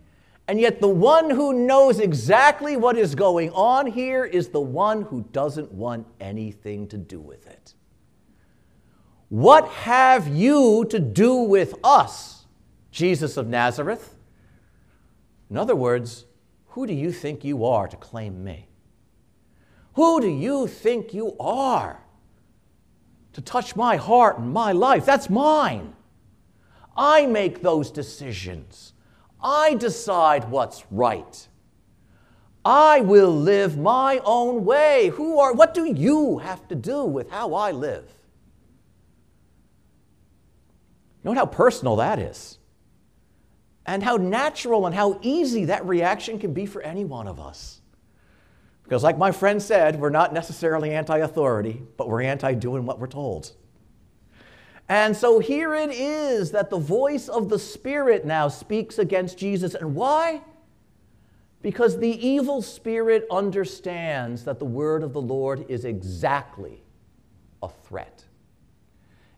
And 0.47 0.61
yet, 0.61 0.81
the 0.81 0.89
one 0.89 1.31
who 1.31 1.53
knows 1.53 1.99
exactly 1.99 2.77
what 2.77 2.99
is 2.99 3.15
going 3.15 3.51
on 3.51 3.87
here 3.87 4.25
is 4.25 4.49
the 4.49 4.61
one 4.61 5.03
who 5.03 5.23
doesn't 5.33 5.73
want 5.73 6.07
anything 6.21 6.87
to 6.89 6.99
do 6.99 7.19
with 7.19 7.47
it. 7.47 7.75
What 9.31 9.69
have 9.69 10.29
you 10.29 10.85
to 10.91 10.99
do 10.99 11.35
with 11.37 11.75
us, 11.83 12.45
Jesus 12.91 13.37
of 13.37 13.49
Nazareth? 13.49 14.17
In 15.49 15.57
other 15.57 15.75
words, 15.75 16.27
who 16.69 16.87
do 16.87 16.93
you 16.93 17.11
think 17.11 17.45
you 17.45 17.65
are 17.65 17.89
to 17.89 17.97
claim 17.97 18.45
me? 18.45 18.69
Who 19.95 20.21
do 20.21 20.29
you 20.29 20.67
think 20.67 21.15
you 21.15 21.37
are 21.39 22.01
to 23.33 23.41
touch 23.41 23.77
my 23.77 23.97
heart 23.97 24.39
and 24.39 24.53
my 24.53 24.73
life? 24.73 25.07
That's 25.07 25.31
mine. 25.31 25.95
I 26.97 27.27
make 27.27 27.63
those 27.63 27.91
decisions. 27.91 28.94
I 29.45 29.75
decide 29.75 30.51
what's 30.51 30.85
right. 30.91 31.49
I 32.65 33.03
will 33.03 33.31
live 33.31 33.77
my 33.77 34.23
own 34.25 34.65
way. 34.65 35.11
Who 35.15 35.39
are 35.39 35.53
what 35.53 35.75
do 35.75 35.85
you 35.85 36.39
have 36.39 36.67
to 36.69 36.75
do 36.75 37.05
with 37.05 37.31
how 37.31 37.53
I 37.55 37.73
live? 37.73 38.11
Know 41.23 41.35
how 41.35 41.47
personal 41.47 41.97
that 41.97 42.19
is 42.19 42.59
and 43.87 44.03
how 44.03 44.17
natural 44.17 44.87
and 44.87 44.95
how 44.95 45.19
easy 45.23 45.67
that 45.67 45.85
reaction 45.87 46.39
can 46.39 46.55
be 46.55 46.65
for 46.65 46.81
any 46.83 47.05
one 47.05 47.29
of 47.29 47.39
us. 47.39 47.81
Because, 48.83 49.03
like 49.03 49.17
my 49.17 49.33
friend 49.33 49.63
said, 49.63 49.99
we're 49.99 50.11
not 50.11 50.33
necessarily 50.33 50.91
anti 50.93 51.19
authority, 51.19 51.83
but 51.97 52.09
we're 52.09 52.23
anti 52.23 52.55
doing 52.55 52.85
what 52.85 52.99
we're 52.99 53.07
told. 53.07 53.53
And 54.89 55.17
so 55.17 55.39
here 55.39 55.75
it 55.75 55.91
is 55.91 56.51
that 56.51 56.71
the 56.71 56.79
voice 56.79 57.29
of 57.29 57.49
the 57.49 57.59
Spirit 57.59 58.25
now 58.25 58.49
speaks 58.49 58.99
against 58.99 59.39
Jesus. 59.39 59.75
And 59.75 59.95
why? 59.95 60.43
Because 61.63 61.99
the 61.99 62.27
evil 62.27 62.61
spirit 62.61 63.27
understands 63.31 64.45
that 64.45 64.59
the 64.59 64.67
word 64.67 65.03
of 65.03 65.15
the 65.15 65.23
Lord 65.23 65.65
is 65.71 65.87
exactly 65.87 66.85
a 67.63 67.71
threat. 67.89 68.25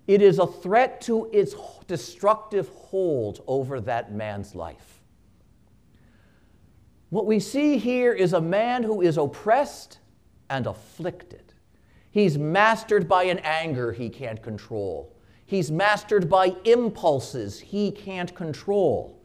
It 0.08 0.22
is 0.22 0.40
a 0.40 0.46
threat 0.46 1.00
to 1.02 1.30
its 1.32 1.54
destructive 1.86 2.68
hold 2.70 3.44
over 3.46 3.80
that 3.82 4.12
man's 4.12 4.56
life. 4.56 5.00
What 7.10 7.26
we 7.26 7.38
see 7.38 7.78
here 7.78 8.12
is 8.12 8.32
a 8.32 8.40
man 8.40 8.82
who 8.82 9.02
is 9.02 9.16
oppressed 9.16 10.00
and 10.50 10.66
afflicted. 10.66 11.52
He's 12.10 12.36
mastered 12.36 13.08
by 13.08 13.24
an 13.24 13.38
anger 13.40 13.92
he 13.92 14.08
can't 14.08 14.42
control. 14.42 15.15
He's 15.46 15.70
mastered 15.70 16.28
by 16.28 16.56
impulses 16.64 17.60
he 17.60 17.90
can't 17.90 18.34
control. 18.34 19.22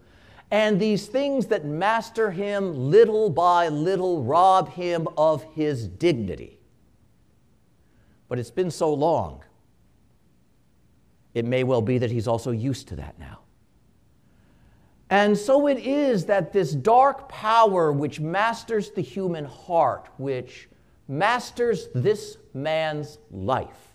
And 0.51 0.79
these 0.79 1.07
things 1.07 1.47
that 1.47 1.65
master 1.65 2.31
him 2.31 2.91
little 2.91 3.29
by 3.29 3.69
little 3.69 4.23
rob 4.23 4.69
him 4.69 5.07
of 5.17 5.43
his 5.55 5.87
dignity. 5.87 6.59
But 8.27 8.39
it's 8.39 8.51
been 8.51 8.71
so 8.71 8.93
long 8.93 9.43
it 11.33 11.45
may 11.45 11.63
well 11.63 11.81
be 11.81 11.97
that 11.97 12.11
he's 12.11 12.27
also 12.27 12.51
used 12.51 12.87
to 12.89 12.95
that 12.97 13.17
now. 13.19 13.39
And 15.09 15.37
so 15.37 15.67
it 15.67 15.77
is 15.77 16.25
that 16.25 16.53
this 16.53 16.71
dark 16.71 17.27
power 17.27 17.91
which 17.91 18.19
masters 18.19 18.91
the 18.91 19.01
human 19.01 19.45
heart, 19.45 20.07
which 20.17 20.69
masters 21.07 21.89
this 21.93 22.37
man's 22.53 23.17
life, 23.29 23.90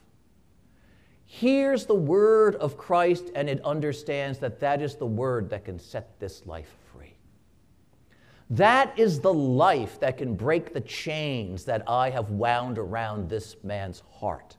hears 1.27 1.87
the 1.87 1.95
word 1.95 2.55
of 2.57 2.79
Christ 2.79 3.31
and 3.35 3.51
it 3.51 3.63
understands 3.65 4.39
that 4.39 4.61
that 4.61 4.81
is 4.81 4.95
the 4.95 5.07
word 5.07 5.51
that 5.51 5.65
can 5.65 5.79
set 5.79 6.19
this 6.21 6.47
life 6.47 6.75
free. 6.93 7.15
That 8.49 8.97
is 8.99 9.21
the 9.21 9.35
life 9.35 9.99
that 10.01 10.19
can 10.19 10.37
break 10.37 10.73
the 10.73 10.81
chains 10.81 11.65
that 11.65 11.83
I 11.89 12.11
have 12.11 12.31
wound 12.31 12.79
around 12.79 13.29
this 13.29 13.57
man's 13.65 14.03
heart. 14.09 14.57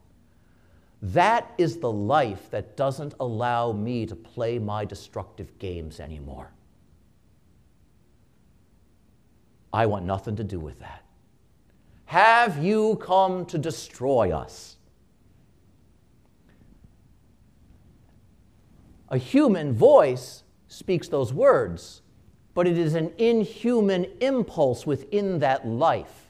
That 1.02 1.54
is 1.58 1.78
the 1.78 1.92
life 1.92 2.52
that 2.52 2.76
doesn't 2.76 3.14
allow 3.20 3.72
me 3.72 4.06
to 4.06 4.16
play 4.16 4.60
my 4.60 4.84
destructive 4.84 5.58
games 5.60 6.00
anymore. 6.00 6.52
I 9.72 9.86
want 9.86 10.06
nothing 10.06 10.36
to 10.38 10.44
do 10.44 10.60
with 10.60 10.80
that. 10.80 11.04
Have 12.06 12.64
you 12.64 12.96
come 12.98 13.46
to 13.46 13.58
destroy 13.58 14.32
us? 14.32 14.77
A 19.10 19.18
human 19.18 19.74
voice 19.74 20.44
speaks 20.68 21.08
those 21.08 21.34
words, 21.34 22.02
but 22.54 22.68
it 22.68 22.78
is 22.78 22.96
an 22.96 23.14
inhuman 23.18 24.06
impulse 24.20 24.86
within 24.86 25.40
that 25.40 25.68
life 25.68 26.28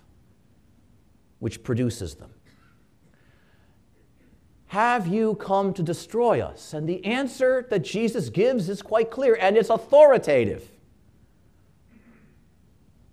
which 1.40 1.63
produces 1.63 2.16
them. 2.16 2.32
Have 4.68 5.08
you 5.08 5.36
come 5.36 5.74
to 5.74 5.82
destroy 5.82 6.42
us? 6.42 6.74
And 6.74 6.88
the 6.88 7.04
answer 7.06 7.66
that 7.70 7.80
Jesus 7.80 8.30
gives 8.30 8.68
is 8.68 8.82
quite 8.82 9.10
clear 9.10 9.38
and 9.40 9.56
it's 9.56 9.70
authoritative. 9.70 10.70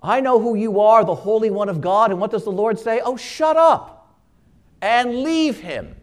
I 0.02 0.20
know 0.20 0.40
who 0.40 0.54
you 0.54 0.80
are, 0.80 1.04
the 1.04 1.14
Holy 1.14 1.50
One 1.50 1.68
of 1.68 1.80
God. 1.80 2.10
And 2.10 2.20
what 2.20 2.30
does 2.30 2.44
the 2.44 2.52
Lord 2.52 2.78
say? 2.78 3.00
Oh, 3.02 3.16
shut 3.16 3.56
up 3.56 4.18
and 4.82 5.22
leave 5.22 5.60
him. 5.60 5.96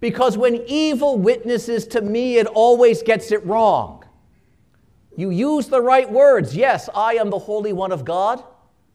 Because 0.00 0.38
when 0.38 0.64
evil 0.66 1.18
witnesses 1.18 1.86
to 1.88 2.00
me, 2.00 2.38
it 2.38 2.46
always 2.46 3.02
gets 3.02 3.30
it 3.32 3.44
wrong. 3.44 4.04
You 5.16 5.30
use 5.30 5.68
the 5.68 5.82
right 5.82 6.10
words. 6.10 6.56
Yes, 6.56 6.88
I 6.94 7.14
am 7.14 7.28
the 7.28 7.38
Holy 7.38 7.74
One 7.74 7.92
of 7.92 8.04
God, 8.04 8.42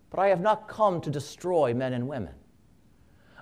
but 0.10 0.20
I 0.20 0.30
have 0.30 0.42
not 0.42 0.68
come 0.68 1.00
to 1.02 1.12
destroy 1.12 1.74
men 1.74 1.94
and 1.94 2.08
women. 2.08 2.34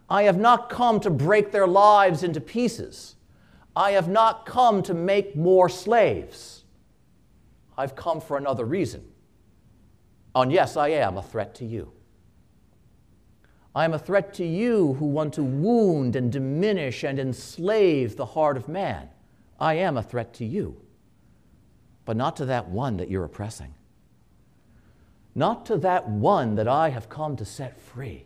I 0.10 0.24
have 0.24 0.38
not 0.38 0.70
come 0.70 1.00
to 1.00 1.10
break 1.10 1.52
their 1.52 1.68
lives 1.68 2.24
into 2.24 2.42
pieces. 2.42 3.16
I 3.76 3.92
have 3.92 4.10
not 4.10 4.46
come 4.46 4.84
to 4.84 4.94
make 4.94 5.36
more 5.36 5.70
slaves. 5.70 6.66
I've 7.78 7.96
come 7.96 8.20
for 8.20 8.38
another 8.38 8.66
reason. 8.66 9.06
And 10.36 10.52
yes, 10.52 10.76
I 10.78 10.90
am 10.90 11.18
a 11.18 11.24
threat 11.24 11.56
to 11.56 11.66
you. 11.66 11.92
I 13.76 13.86
am 13.86 13.94
a 13.94 14.00
threat 14.00 14.34
to 14.36 14.46
you 14.46 14.94
who 14.94 15.08
want 15.08 15.34
to 15.34 15.44
wound 15.44 16.16
and 16.16 16.32
diminish 16.32 17.04
and 17.04 17.20
enslave 17.20 18.16
the 18.16 18.26
heart 18.26 18.56
of 18.56 18.68
man. 18.68 19.10
I 19.60 19.76
am 19.76 19.98
a 19.98 20.04
threat 20.04 20.34
to 20.36 20.46
you, 20.46 20.80
but 22.06 22.16
not 22.16 22.36
to 22.36 22.46
that 22.46 22.70
one 22.70 22.98
that 22.98 23.10
you're 23.10 23.24
oppressing, 23.24 23.74
not 25.34 25.66
to 25.68 25.78
that 25.78 26.08
one 26.08 26.56
that 26.56 26.68
I 26.68 26.90
have 26.90 27.10
come 27.10 27.36
to 27.38 27.46
set 27.46 27.80
free. 27.80 28.26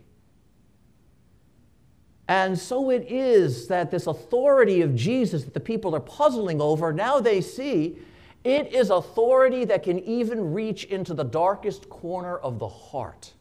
And 2.28 2.60
so 2.60 2.90
it 2.90 3.06
is 3.10 3.68
that 3.70 3.90
this 3.90 4.08
authority 4.08 4.82
of 4.82 4.96
Jesus 4.96 5.46
that 5.46 5.54
the 5.54 5.62
people 5.62 5.96
are 5.96 6.02
puzzling 6.02 6.60
over, 6.60 6.92
now 6.92 7.22
they 7.22 7.40
see 7.40 7.98
it 8.44 8.74
is 8.74 8.90
authority 8.90 9.64
that 9.64 9.84
can 9.84 10.00
even 10.00 10.54
reach 10.54 10.84
into 10.86 11.14
the 11.14 11.24
darkest 11.24 11.90
corner 11.90 12.38
of 12.38 12.60
the 12.60 12.68
heart 12.68 13.34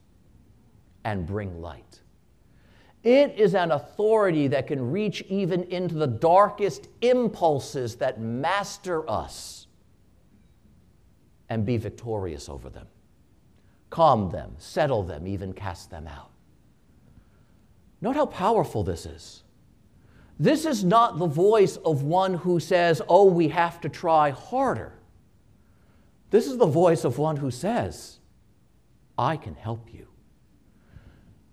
and 1.07 1.25
bring 1.25 1.63
light. 1.63 2.01
It 3.05 3.39
is 3.39 3.55
an 3.55 3.71
authority 3.71 4.49
that 4.49 4.67
can 4.67 4.91
reach 4.91 5.23
even 5.29 5.63
into 5.63 5.95
the 5.95 6.09
darkest 6.09 6.89
impulses 7.01 7.95
that 7.97 8.21
master 8.21 9.09
us 9.09 9.69
and 11.49 11.65
be 11.65 11.77
victorious 11.77 12.49
over 12.49 12.69
them, 12.69 12.89
calm 13.89 14.31
them, 14.31 14.57
settle 14.59 15.05
them, 15.05 15.29
even 15.29 15.53
cast 15.53 15.93
them 15.93 16.09
out. 16.09 16.33
Note 18.01 18.17
how 18.17 18.27
powerful 18.27 18.83
this 18.83 19.07
is. 19.07 19.45
This 20.41 20.67
is 20.67 20.83
not 20.83 21.21
the 21.21 21.29
voice 21.29 21.77
of 21.77 22.03
one 22.03 22.35
who 22.35 22.59
says, 22.59 23.01
Oh, 23.09 23.27
we 23.27 23.47
have 23.49 23.81
to 23.83 23.89
try 23.89 24.31
harder. 24.31 24.99
This 26.31 26.49
is 26.49 26.59
the 26.59 26.67
voice 26.67 27.05
of 27.05 27.17
one 27.17 27.37
who 27.37 27.53
says, 27.53 28.19
I 29.17 29.37
can 29.37 29.55
help 29.55 29.95
you. 29.95 30.09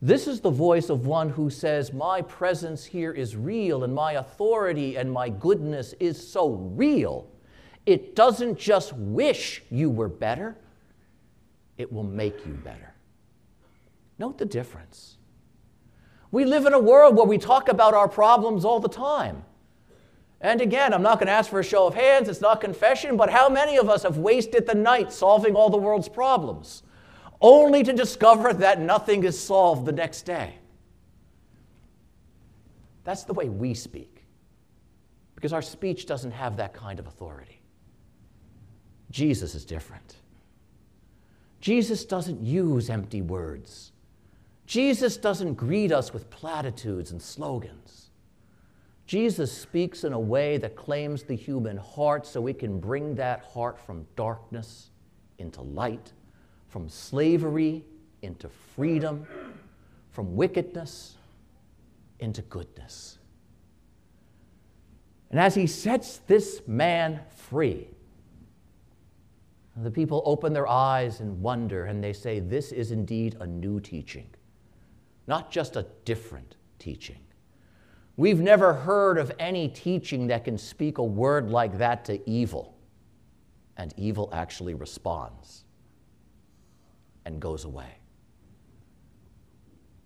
This 0.03 0.27
is 0.27 0.41
the 0.41 0.49
voice 0.49 0.89
of 0.89 1.05
one 1.05 1.29
who 1.29 1.49
says, 1.49 1.93
My 1.93 2.21
presence 2.21 2.83
here 2.83 3.13
is 3.13 3.37
real, 3.37 3.85
and 3.85 3.95
my 3.95 4.11
authority 4.11 4.97
and 4.97 5.09
my 5.09 5.29
goodness 5.29 5.93
is 5.97 6.29
so 6.29 6.49
real. 6.49 7.31
It 7.85 8.13
doesn't 8.13 8.59
just 8.59 8.91
wish 8.91 9.63
you 9.71 9.89
were 9.89 10.09
better, 10.09 10.57
it 11.77 11.89
will 11.89 12.03
make 12.03 12.45
you 12.45 12.51
better. 12.51 12.93
Note 14.19 14.37
the 14.37 14.45
difference. 14.45 15.15
We 16.31 16.43
live 16.43 16.65
in 16.65 16.73
a 16.73 16.79
world 16.79 17.15
where 17.15 17.25
we 17.25 17.37
talk 17.37 17.69
about 17.69 17.93
our 17.93 18.09
problems 18.09 18.65
all 18.65 18.81
the 18.81 18.89
time. 18.89 19.45
And 20.41 20.59
again, 20.59 20.93
I'm 20.93 21.01
not 21.01 21.17
going 21.17 21.27
to 21.27 21.33
ask 21.33 21.49
for 21.49 21.61
a 21.61 21.63
show 21.63 21.87
of 21.87 21.93
hands, 21.93 22.27
it's 22.27 22.41
not 22.41 22.59
confession, 22.59 23.15
but 23.15 23.29
how 23.29 23.47
many 23.47 23.77
of 23.77 23.87
us 23.87 24.03
have 24.03 24.17
wasted 24.17 24.67
the 24.67 24.75
night 24.75 25.13
solving 25.13 25.55
all 25.55 25.69
the 25.69 25.77
world's 25.77 26.09
problems, 26.09 26.83
only 27.43 27.84
to 27.84 27.93
discover 27.93 28.53
that 28.53 28.79
nothing 28.79 29.23
is 29.23 29.39
solved 29.39 29.86
the 29.86 29.91
next 29.91 30.23
day? 30.23 30.56
That's 33.03 33.23
the 33.23 33.34
way 33.34 33.49
we 33.49 33.73
speak, 33.73 34.23
because 35.36 35.53
our 35.53 35.62
speech 35.62 36.06
doesn't 36.06 36.32
have 36.32 36.58
that 36.58 36.73
kind 36.73 36.97
of 36.99 37.06
authority. 37.06 37.62
Jesus 39.12 39.53
is 39.53 39.65
different. 39.65 40.15
Jesus 41.60 42.06
doesn't 42.06 42.41
use 42.41 42.89
empty 42.89 43.21
words. 43.21 43.91
Jesus 44.65 45.17
doesn't 45.17 45.53
greet 45.56 45.91
us 45.91 46.13
with 46.13 46.29
platitudes 46.29 47.12
and 47.12 47.21
slogans. 47.21 48.10
Jesus 49.06 49.51
speaks 49.51 50.06
in 50.06 50.13
a 50.13 50.19
way 50.19 50.58
that 50.58 50.77
claims 50.77 51.23
the 51.23 51.36
human 51.36 51.75
heart 51.75 52.25
so 52.25 52.39
we 52.39 52.53
can 52.53 52.79
bring 52.79 53.15
that 53.15 53.43
heart 53.43 53.77
from 53.77 54.08
darkness 54.15 54.91
into 55.38 55.62
light, 55.62 56.13
from 56.73 56.89
slavery 56.89 57.86
into 58.23 58.49
freedom, 58.75 59.27
from 60.09 60.36
wickedness 60.36 61.17
into 62.17 62.41
goodness. 62.41 63.19
And 65.29 65.39
as 65.39 65.53
he 65.53 65.67
sets 65.67 66.17
this 66.25 66.63
man 66.65 67.19
free, 67.29 67.89
the 69.77 69.91
people 69.91 70.23
open 70.25 70.51
their 70.51 70.67
eyes 70.67 71.19
in 71.19 71.39
wonder 71.43 71.86
and 71.86 72.03
they 72.03 72.12
say, 72.12 72.39
This 72.39 72.71
is 72.71 72.91
indeed 72.91 73.38
a 73.39 73.45
new 73.45 73.79
teaching, 73.79 74.25
not 75.27 75.51
just 75.51 75.75
a 75.75 75.86
different 76.05 76.55
teaching. 76.79 77.19
We've 78.17 78.41
never 78.41 78.73
heard 78.73 79.19
of 79.19 79.31
any 79.38 79.67
teaching 79.67 80.25
that 80.25 80.43
can 80.43 80.57
speak 80.57 80.97
a 80.97 81.03
word 81.03 81.51
like 81.51 81.77
that 81.77 82.03
to 82.05 82.27
evil, 82.27 82.75
and 83.77 83.93
evil 83.95 84.27
actually 84.33 84.73
responds 84.73 85.65
and 87.25 87.39
goes 87.39 87.65
away. 87.65 87.97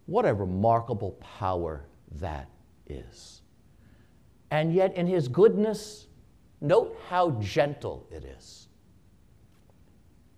What 0.05 0.25
a 0.25 0.33
remarkable 0.33 1.11
power 1.19 1.85
that 2.19 2.49
is. 2.87 3.41
And 4.51 4.73
yet, 4.73 4.95
in 4.95 5.07
his 5.07 5.27
goodness, 5.27 6.07
note 6.61 6.97
how 7.09 7.31
gentle 7.31 8.07
it 8.11 8.23
is. 8.23 8.67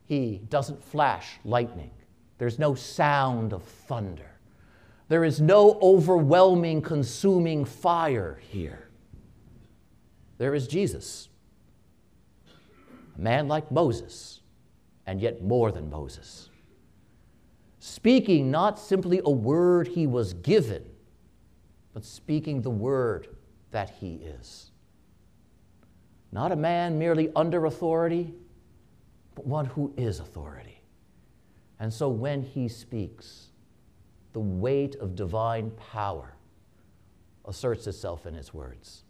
He 0.05 0.41
doesn't 0.49 0.83
flash 0.83 1.39
lightning, 1.45 1.91
there's 2.39 2.57
no 2.57 2.73
sound 2.73 3.53
of 3.53 3.63
thunder. 3.63 4.25
There 5.07 5.23
is 5.23 5.41
no 5.41 5.79
overwhelming, 5.81 6.83
consuming 6.83 7.65
fire 7.65 8.39
here. 8.49 8.89
There 10.37 10.53
is 10.53 10.67
Jesus, 10.67 11.29
a 13.17 13.19
man 13.19 13.47
like 13.47 13.71
Moses, 13.71 14.41
and 15.07 15.19
yet 15.19 15.41
more 15.43 15.71
than 15.71 15.89
Moses. 15.89 16.49
Speaking 17.79 18.51
not 18.51 18.77
simply 18.77 19.21
a 19.23 19.31
word 19.31 19.87
he 19.87 20.05
was 20.05 20.33
given, 20.33 20.83
but 21.93 22.03
speaking 22.03 22.61
the 22.61 22.69
word 22.69 23.29
that 23.71 23.89
he 23.89 24.15
is. 24.15 24.71
Not 26.31 26.51
a 26.51 26.55
man 26.55 26.99
merely 26.99 27.31
under 27.35 27.65
authority, 27.65 28.33
but 29.33 29.47
one 29.47 29.65
who 29.65 29.93
is 29.97 30.19
authority. 30.19 30.81
And 31.79 31.91
so 31.91 32.09
when 32.09 32.43
he 32.43 32.67
speaks, 32.67 33.47
the 34.33 34.39
weight 34.39 34.95
of 34.95 35.15
divine 35.15 35.71
power 35.71 36.35
asserts 37.45 37.87
itself 37.87 38.25
in 38.25 38.33
his 38.33 38.53
words. 38.53 39.03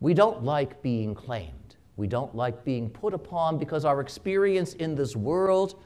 We 0.00 0.14
don't 0.14 0.44
like 0.44 0.82
being 0.82 1.14
claimed. 1.14 1.76
We 1.96 2.06
don't 2.06 2.34
like 2.34 2.64
being 2.64 2.90
put 2.90 3.14
upon 3.14 3.58
because 3.58 3.84
our 3.84 4.00
experience 4.00 4.74
in 4.74 4.94
this 4.94 5.16
world 5.16 5.82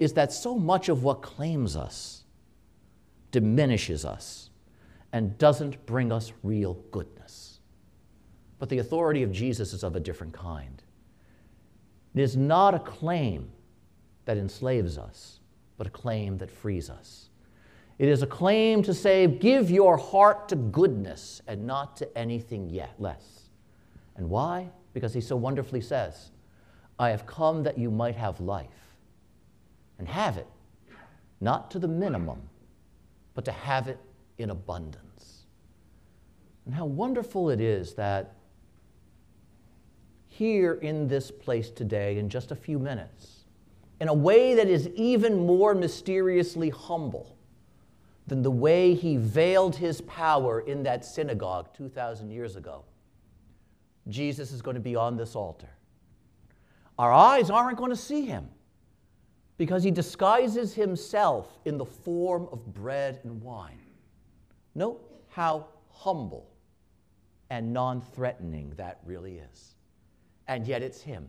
is 0.00 0.14
that 0.14 0.32
so 0.32 0.56
much 0.56 0.88
of 0.88 1.04
what 1.04 1.22
claims 1.22 1.76
us 1.76 2.24
diminishes 3.30 4.04
us 4.04 4.50
and 5.12 5.36
doesn't 5.38 5.84
bring 5.86 6.10
us 6.10 6.32
real 6.42 6.74
goodness. 6.90 7.60
But 8.58 8.70
the 8.70 8.78
authority 8.78 9.22
of 9.22 9.30
Jesus 9.30 9.72
is 9.72 9.84
of 9.84 9.94
a 9.94 10.00
different 10.00 10.32
kind. 10.32 10.82
It 12.14 12.22
is 12.22 12.36
not 12.36 12.74
a 12.74 12.78
claim 12.78 13.50
that 14.24 14.38
enslaves 14.38 14.96
us, 14.98 15.40
but 15.76 15.86
a 15.86 15.90
claim 15.90 16.38
that 16.38 16.50
frees 16.50 16.88
us. 16.88 17.28
It 17.98 18.08
is 18.08 18.22
a 18.22 18.26
claim 18.26 18.82
to 18.84 18.94
say, 18.94 19.26
give 19.26 19.70
your 19.70 19.98
heart 19.98 20.48
to 20.48 20.56
goodness 20.56 21.42
and 21.46 21.66
not 21.66 21.98
to 21.98 22.18
anything 22.18 22.70
yet 22.70 22.94
less. 22.98 23.50
And 24.16 24.30
why? 24.30 24.70
Because 24.94 25.12
he 25.12 25.20
so 25.20 25.36
wonderfully 25.36 25.82
says, 25.82 26.30
I 26.98 27.10
have 27.10 27.26
come 27.26 27.62
that 27.64 27.78
you 27.78 27.90
might 27.90 28.16
have 28.16 28.40
life 28.40 28.79
and 30.00 30.08
have 30.08 30.38
it, 30.38 30.46
not 31.40 31.70
to 31.70 31.78
the 31.78 31.86
minimum, 31.86 32.40
but 33.34 33.44
to 33.44 33.52
have 33.52 33.86
it 33.86 34.00
in 34.38 34.50
abundance. 34.50 35.44
And 36.64 36.74
how 36.74 36.86
wonderful 36.86 37.50
it 37.50 37.60
is 37.60 37.94
that 37.94 38.32
here 40.26 40.72
in 40.74 41.06
this 41.06 41.30
place 41.30 41.70
today, 41.70 42.16
in 42.16 42.30
just 42.30 42.50
a 42.50 42.56
few 42.56 42.78
minutes, 42.78 43.44
in 44.00 44.08
a 44.08 44.14
way 44.14 44.54
that 44.54 44.68
is 44.68 44.88
even 44.96 45.46
more 45.46 45.74
mysteriously 45.74 46.70
humble, 46.70 47.36
than 48.26 48.42
the 48.42 48.50
way 48.50 48.94
he 48.94 49.16
veiled 49.16 49.74
his 49.76 50.00
power 50.02 50.60
in 50.60 50.84
that 50.84 51.04
synagogue 51.04 51.68
2,000 51.74 52.30
years 52.30 52.54
ago. 52.54 52.84
Jesus 54.08 54.52
is 54.52 54.62
going 54.62 54.76
to 54.76 54.80
be 54.80 54.94
on 54.94 55.16
this 55.16 55.34
altar. 55.34 55.68
Our 56.96 57.12
eyes 57.12 57.50
aren't 57.50 57.76
going 57.76 57.90
to 57.90 57.96
see 57.96 58.24
him 58.24 58.48
because 59.60 59.82
he 59.82 59.90
disguises 59.90 60.72
himself 60.72 61.58
in 61.66 61.76
the 61.76 61.84
form 61.84 62.48
of 62.50 62.72
bread 62.72 63.20
and 63.24 63.42
wine. 63.42 63.78
Note 64.74 65.02
how 65.28 65.66
humble 65.90 66.50
and 67.50 67.70
non 67.70 68.00
threatening 68.00 68.72
that 68.78 69.00
really 69.04 69.36
is. 69.52 69.74
And 70.48 70.66
yet 70.66 70.82
it's 70.82 71.02
him. 71.02 71.28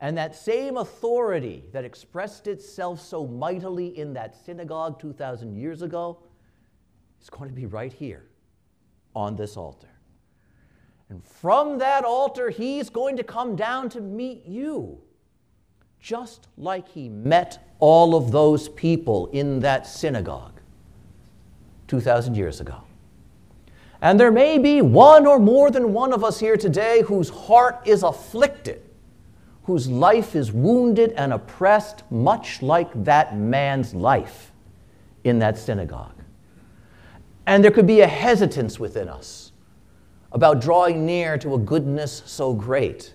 And 0.00 0.18
that 0.18 0.34
same 0.34 0.78
authority 0.78 1.62
that 1.72 1.84
expressed 1.84 2.48
itself 2.48 3.00
so 3.00 3.24
mightily 3.24 3.96
in 3.96 4.12
that 4.14 4.34
synagogue 4.44 4.98
2,000 4.98 5.54
years 5.54 5.82
ago 5.82 6.18
is 7.22 7.30
going 7.30 7.48
to 7.48 7.54
be 7.54 7.66
right 7.66 7.92
here 7.92 8.24
on 9.14 9.36
this 9.36 9.56
altar. 9.56 10.00
And 11.08 11.24
from 11.24 11.78
that 11.78 12.02
altar, 12.02 12.50
he's 12.50 12.90
going 12.90 13.16
to 13.16 13.22
come 13.22 13.54
down 13.54 13.90
to 13.90 14.00
meet 14.00 14.44
you, 14.44 15.02
just 16.00 16.48
like 16.56 16.88
he 16.88 17.08
met 17.08 17.66
all 17.78 18.14
of 18.14 18.30
those 18.30 18.68
people 18.68 19.26
in 19.32 19.60
that 19.60 19.86
synagogue 19.86 20.60
2,000 21.88 22.34
years 22.34 22.60
ago. 22.60 22.82
And 24.00 24.20
there 24.20 24.30
may 24.30 24.58
be 24.58 24.82
one 24.82 25.26
or 25.26 25.38
more 25.38 25.70
than 25.70 25.92
one 25.92 26.12
of 26.12 26.22
us 26.22 26.38
here 26.38 26.56
today 26.56 27.02
whose 27.02 27.28
heart 27.28 27.80
is 27.86 28.02
afflicted 28.02 28.82
whose 29.66 29.88
life 29.88 30.36
is 30.36 30.52
wounded 30.52 31.10
and 31.12 31.32
oppressed, 31.32 32.04
much 32.08 32.62
like 32.62 32.88
that 33.02 33.36
man's 33.36 33.92
life 33.94 34.52
in 35.24 35.40
that 35.40 35.58
synagogue. 35.58 36.14
And 37.46 37.64
there 37.64 37.72
could 37.72 37.86
be 37.86 38.00
a 38.00 38.06
hesitance 38.06 38.78
within 38.78 39.08
us 39.08 39.50
about 40.30 40.60
drawing 40.60 41.04
near 41.04 41.36
to 41.38 41.54
a 41.54 41.58
goodness 41.58 42.22
so 42.26 42.54
great 42.54 43.12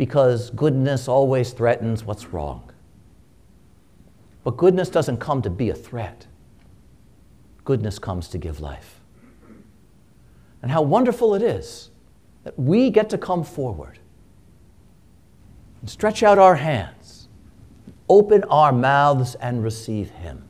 because 0.00 0.48
goodness 0.52 1.08
always 1.08 1.50
threatens 1.52 2.04
what's 2.04 2.28
wrong. 2.28 2.72
But 4.44 4.56
goodness 4.56 4.88
doesn't 4.88 5.18
come 5.18 5.42
to 5.42 5.50
be 5.50 5.68
a 5.68 5.74
threat, 5.74 6.26
goodness 7.66 7.98
comes 7.98 8.28
to 8.28 8.38
give 8.38 8.60
life. 8.60 9.02
And 10.62 10.70
how 10.70 10.80
wonderful 10.80 11.34
it 11.34 11.42
is 11.42 11.90
that 12.44 12.58
we 12.58 12.88
get 12.88 13.10
to 13.10 13.18
come 13.18 13.44
forward 13.44 13.98
and 15.82 15.90
stretch 15.90 16.22
out 16.22 16.38
our 16.38 16.54
hands, 16.54 17.28
open 18.08 18.42
our 18.44 18.72
mouths, 18.72 19.34
and 19.34 19.62
receive 19.62 20.08
Him. 20.08 20.48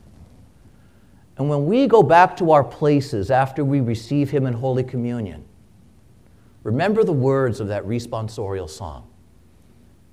And 1.35 1.49
when 1.49 1.65
we 1.65 1.87
go 1.87 2.01
back 2.01 2.37
to 2.37 2.51
our 2.51 2.63
places 2.63 3.29
after 3.29 3.65
we 3.65 3.81
receive 3.81 4.31
Him 4.31 4.47
in 4.47 4.53
Holy 4.53 4.85
Communion, 4.85 5.43
remember 6.63 7.03
the 7.03 7.11
words 7.11 7.59
of 7.59 7.67
that 7.67 7.85
responsorial 7.85 8.69
song. 8.69 9.10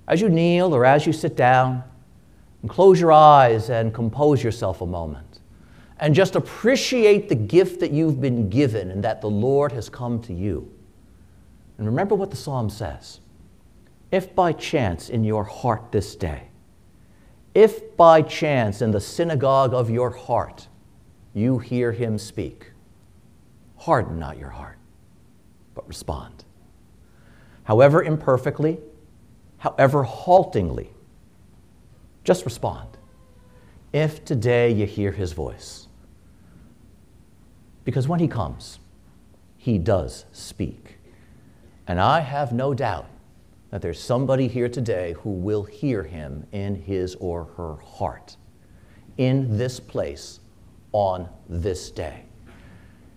As 0.09 0.21
you 0.23 0.31
kneel 0.31 0.75
or 0.75 0.85
as 0.85 1.07
you 1.07 1.13
sit 1.13 1.37
down, 1.37 1.85
And 2.63 2.71
close 2.71 3.01
your 3.01 3.13
eyes 3.13 3.71
and 3.71 3.95
compose 3.95 4.43
yourself 4.43 4.81
a 4.81 4.87
moment. 4.87 5.41
And 6.01 6.15
just 6.15 6.35
appreciate 6.35 7.29
the 7.29 7.35
gift 7.35 7.81
that 7.81 7.93
you've 7.93 8.21
been 8.21 8.49
given 8.49 8.91
and 8.91 9.05
that 9.05 9.21
the 9.21 9.31
Lord 9.31 9.73
has 9.73 9.89
come 9.89 10.21
to 10.23 10.33
you. 10.33 10.73
And 11.77 11.87
remember 11.87 12.15
what 12.15 12.31
the 12.31 12.37
psalm 12.37 12.71
says. 12.71 13.21
If 14.11 14.35
by 14.35 14.53
chance 14.53 15.09
in 15.11 15.23
your 15.23 15.45
heart 15.45 15.93
this 15.93 16.17
day, 16.17 16.49
if 17.55 17.97
by 17.97 18.23
chance 18.23 18.83
in 18.83 18.91
the 18.91 19.01
synagogue 19.01 19.75
of 19.75 19.91
your 19.91 20.11
heart 20.11 20.67
you 21.35 21.59
hear 21.59 21.93
him 21.93 22.19
speak, 22.19 22.73
harden 23.77 24.19
not 24.19 24.39
your 24.39 24.51
heart, 24.51 24.79
but 25.75 25.87
respond. 25.87 26.45
However 27.65 28.03
imperfectly, 28.03 28.79
however 29.59 30.03
haltingly, 30.05 30.91
just 32.25 32.45
respond. 32.45 32.89
If 33.93 34.25
today 34.25 34.71
you 34.71 34.87
hear 34.87 35.13
his 35.13 35.33
voice, 35.33 35.89
because 37.85 38.07
when 38.07 38.21
he 38.21 38.29
comes, 38.29 38.79
he 39.57 39.79
does 39.79 40.25
speak. 40.33 40.99
And 41.87 42.01
I 42.01 42.21
have 42.21 42.53
no 42.53 42.75
doubt 42.75 43.07
that 43.71 43.83
there's 43.83 44.01
somebody 44.01 44.49
here 44.49 44.69
today 44.69 45.15
who 45.21 45.31
will 45.31 45.65
hear 45.65 46.03
him 46.03 46.47
in 46.53 46.75
his 46.75 47.15
or 47.17 47.45
her 47.57 47.77
heart 47.77 48.37
in 49.17 49.59
this 49.59 49.81
place 49.81 50.41
on 50.93 51.29
this 51.49 51.91
day. 51.91 52.25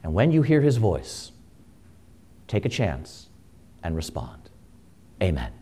And 0.03 0.13
when 0.13 0.31
you 0.31 0.41
hear 0.41 0.61
his 0.61 0.77
voice, 0.77 1.31
take 2.47 2.65
a 2.65 2.69
chance 2.69 3.29
and 3.83 3.95
respond. 3.95 4.49
Amen. 5.21 5.60